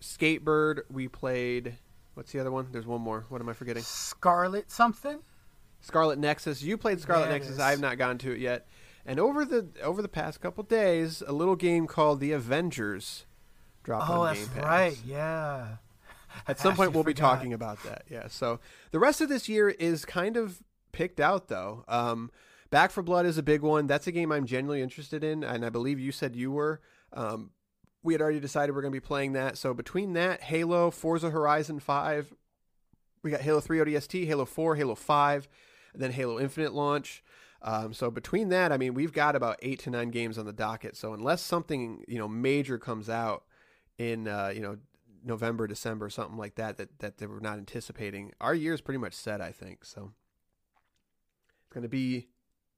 Skatebird. 0.00 0.80
We 0.90 1.08
played. 1.08 1.76
What's 2.14 2.32
the 2.32 2.40
other 2.40 2.50
one? 2.50 2.68
There's 2.72 2.86
one 2.86 3.00
more. 3.00 3.26
What 3.28 3.40
am 3.40 3.48
I 3.48 3.52
forgetting? 3.52 3.82
Scarlet 3.82 4.70
something. 4.70 5.20
Scarlet 5.80 6.18
Nexus. 6.18 6.62
You 6.62 6.76
played 6.76 7.00
Scarlet 7.00 7.26
Yeah, 7.26 7.32
Nexus. 7.32 7.58
I 7.58 7.70
have 7.70 7.80
not 7.80 7.98
gotten 7.98 8.18
to 8.18 8.32
it 8.32 8.38
yet. 8.38 8.66
And 9.06 9.18
over 9.18 9.44
the 9.44 9.68
over 9.82 10.02
the 10.02 10.08
past 10.08 10.40
couple 10.40 10.62
days, 10.64 11.22
a 11.26 11.32
little 11.32 11.56
game 11.56 11.86
called 11.86 12.20
The 12.20 12.32
Avengers 12.32 13.24
dropped 13.82 14.10
Oh, 14.10 14.20
on 14.22 14.26
that's 14.34 14.46
Game 14.46 14.54
Pass. 14.56 14.64
right. 14.64 14.98
Yeah. 15.06 15.66
At 16.46 16.58
some 16.58 16.74
point, 16.76 16.92
we'll 16.92 17.04
be 17.04 17.14
talking 17.14 17.52
about 17.52 17.82
that. 17.84 18.04
Yeah. 18.08 18.28
So 18.28 18.60
the 18.90 18.98
rest 18.98 19.20
of 19.20 19.28
this 19.28 19.48
year 19.48 19.68
is 19.68 20.04
kind 20.04 20.36
of 20.36 20.62
picked 20.92 21.20
out, 21.20 21.48
though. 21.48 21.84
Um, 21.88 22.30
Back 22.70 22.92
for 22.92 23.02
Blood 23.02 23.26
is 23.26 23.36
a 23.36 23.42
big 23.42 23.62
one. 23.62 23.86
That's 23.86 24.06
a 24.06 24.12
game 24.12 24.30
I'm 24.30 24.46
genuinely 24.46 24.82
interested 24.82 25.24
in, 25.24 25.42
and 25.42 25.64
I 25.64 25.70
believe 25.70 25.98
you 25.98 26.12
said 26.12 26.36
you 26.36 26.52
were. 26.52 26.80
Um, 27.12 27.50
we 28.02 28.14
had 28.14 28.22
already 28.22 28.40
decided 28.40 28.74
we're 28.74 28.82
going 28.82 28.92
to 28.92 29.00
be 29.00 29.04
playing 29.04 29.32
that. 29.32 29.58
So 29.58 29.74
between 29.74 30.12
that, 30.14 30.42
Halo, 30.42 30.90
Forza 30.90 31.30
Horizon 31.30 31.80
5, 31.80 32.32
we 33.22 33.30
got 33.30 33.40
Halo 33.40 33.60
3 33.60 33.78
ODST, 33.78 34.26
Halo 34.26 34.44
4, 34.44 34.76
Halo 34.76 34.94
5, 34.94 35.48
and 35.92 36.02
then 36.02 36.12
Halo 36.12 36.38
Infinite 36.38 36.72
launch. 36.72 37.22
Um, 37.62 37.92
so 37.92 38.10
between 38.10 38.48
that, 38.50 38.72
I 38.72 38.78
mean, 38.78 38.94
we've 38.94 39.12
got 39.12 39.36
about 39.36 39.58
eight 39.62 39.80
to 39.80 39.90
nine 39.90 40.10
games 40.10 40.38
on 40.38 40.46
the 40.46 40.52
docket. 40.52 40.96
So 40.96 41.12
unless 41.12 41.42
something 41.42 42.04
you 42.08 42.18
know 42.18 42.28
major 42.28 42.78
comes 42.78 43.10
out 43.10 43.44
in 43.98 44.28
uh, 44.28 44.52
you 44.54 44.62
know 44.62 44.78
November, 45.24 45.66
December, 45.66 46.10
something 46.10 46.36
like 46.36 46.56
that, 46.56 46.76
that 46.78 46.98
that 47.00 47.18
they 47.18 47.26
were 47.26 47.40
not 47.40 47.58
anticipating, 47.58 48.32
our 48.40 48.54
year 48.54 48.74
is 48.74 48.80
pretty 48.80 48.98
much 48.98 49.14
set. 49.14 49.40
I 49.40 49.52
think 49.52 49.84
so. 49.84 50.12
It's 51.60 51.72
going 51.72 51.82
to 51.82 51.88
be 51.88 52.28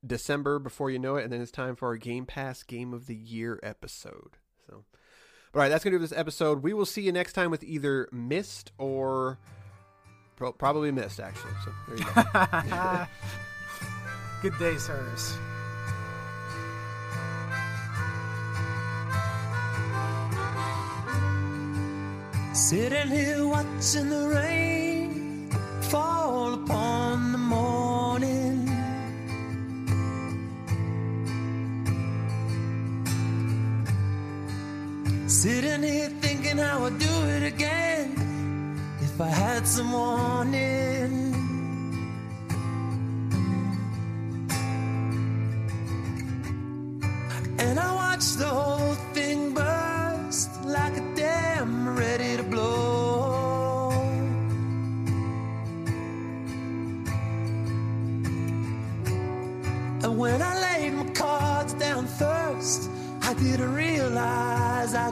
December 0.06 0.58
before 0.58 0.90
you 0.90 0.98
know 0.98 1.16
it, 1.16 1.24
and 1.24 1.32
then 1.32 1.40
it's 1.40 1.50
time 1.50 1.76
for 1.76 1.88
our 1.88 1.96
Game 1.96 2.26
Pass 2.26 2.62
Game 2.62 2.92
of 2.92 3.06
the 3.06 3.14
Year 3.14 3.60
episode. 3.62 4.36
So, 4.66 4.74
all 4.74 4.84
right, 5.54 5.68
that's 5.68 5.84
going 5.84 5.92
to 5.92 5.98
do 5.98 6.02
this 6.02 6.16
episode. 6.16 6.62
We 6.62 6.72
will 6.72 6.86
see 6.86 7.02
you 7.02 7.12
next 7.12 7.34
time 7.34 7.50
with 7.50 7.62
either 7.62 8.08
Myst 8.12 8.72
or 8.78 9.38
pro- 10.36 10.52
probably 10.52 10.90
Myst, 10.90 11.20
actually. 11.20 11.52
So 11.64 11.72
there 11.88 11.98
you 11.98 12.04
go. 12.14 13.06
Good 14.42 14.58
day, 14.58 14.76
sirs. 14.76 15.36
Sitting 22.54 23.08
here 23.08 23.46
watching 23.46 24.10
the 24.10 24.28
rain 24.28 25.48
fall 25.80 26.52
upon 26.52 27.32
the 27.32 27.38
morning. 27.38 28.68
Sitting 35.26 35.82
here 35.82 36.10
thinking 36.20 36.58
how 36.58 36.84
I'd 36.84 36.98
do 36.98 37.24
it 37.36 37.42
again 37.42 38.78
if 39.00 39.18
I 39.18 39.28
had 39.28 39.66
some 39.66 39.90
warning. 39.90 41.41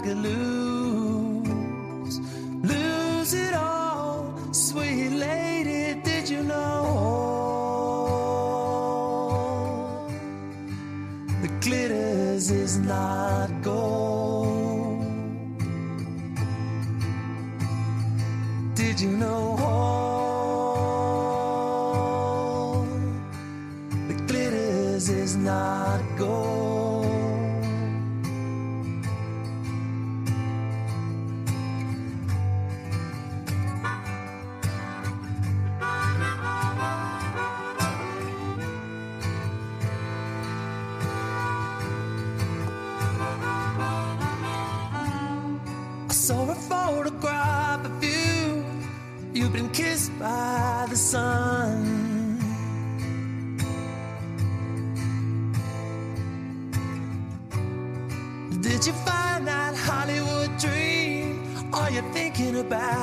I 0.01 0.03
could 0.03 0.39
You've 49.53 49.62
been 49.62 49.70
kissed 49.70 50.16
by 50.16 50.86
the 50.88 50.94
sun. 50.94 52.38
Did 58.61 58.86
you 58.86 58.92
find 58.92 59.48
that 59.48 59.74
Hollywood 59.74 60.57
dream? 60.57 61.42
Are 61.74 61.90
you 61.90 62.03
thinking 62.12 62.61
about 62.61 62.99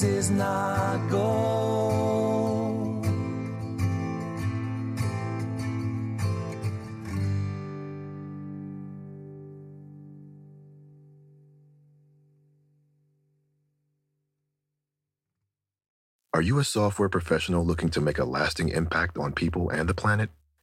glitters 0.00 0.26
is 0.26 0.30
not 0.30 1.08
gold. 1.10 1.98
Are 16.34 16.42
you 16.42 16.58
a 16.58 16.64
software 16.64 17.08
professional 17.08 17.64
looking 17.64 17.88
to 17.90 18.00
make 18.00 18.18
a 18.18 18.24
lasting 18.24 18.68
impact 18.68 19.18
on 19.18 19.32
people 19.32 19.70
and 19.70 19.88
the 19.88 19.94
planet? 19.94 20.30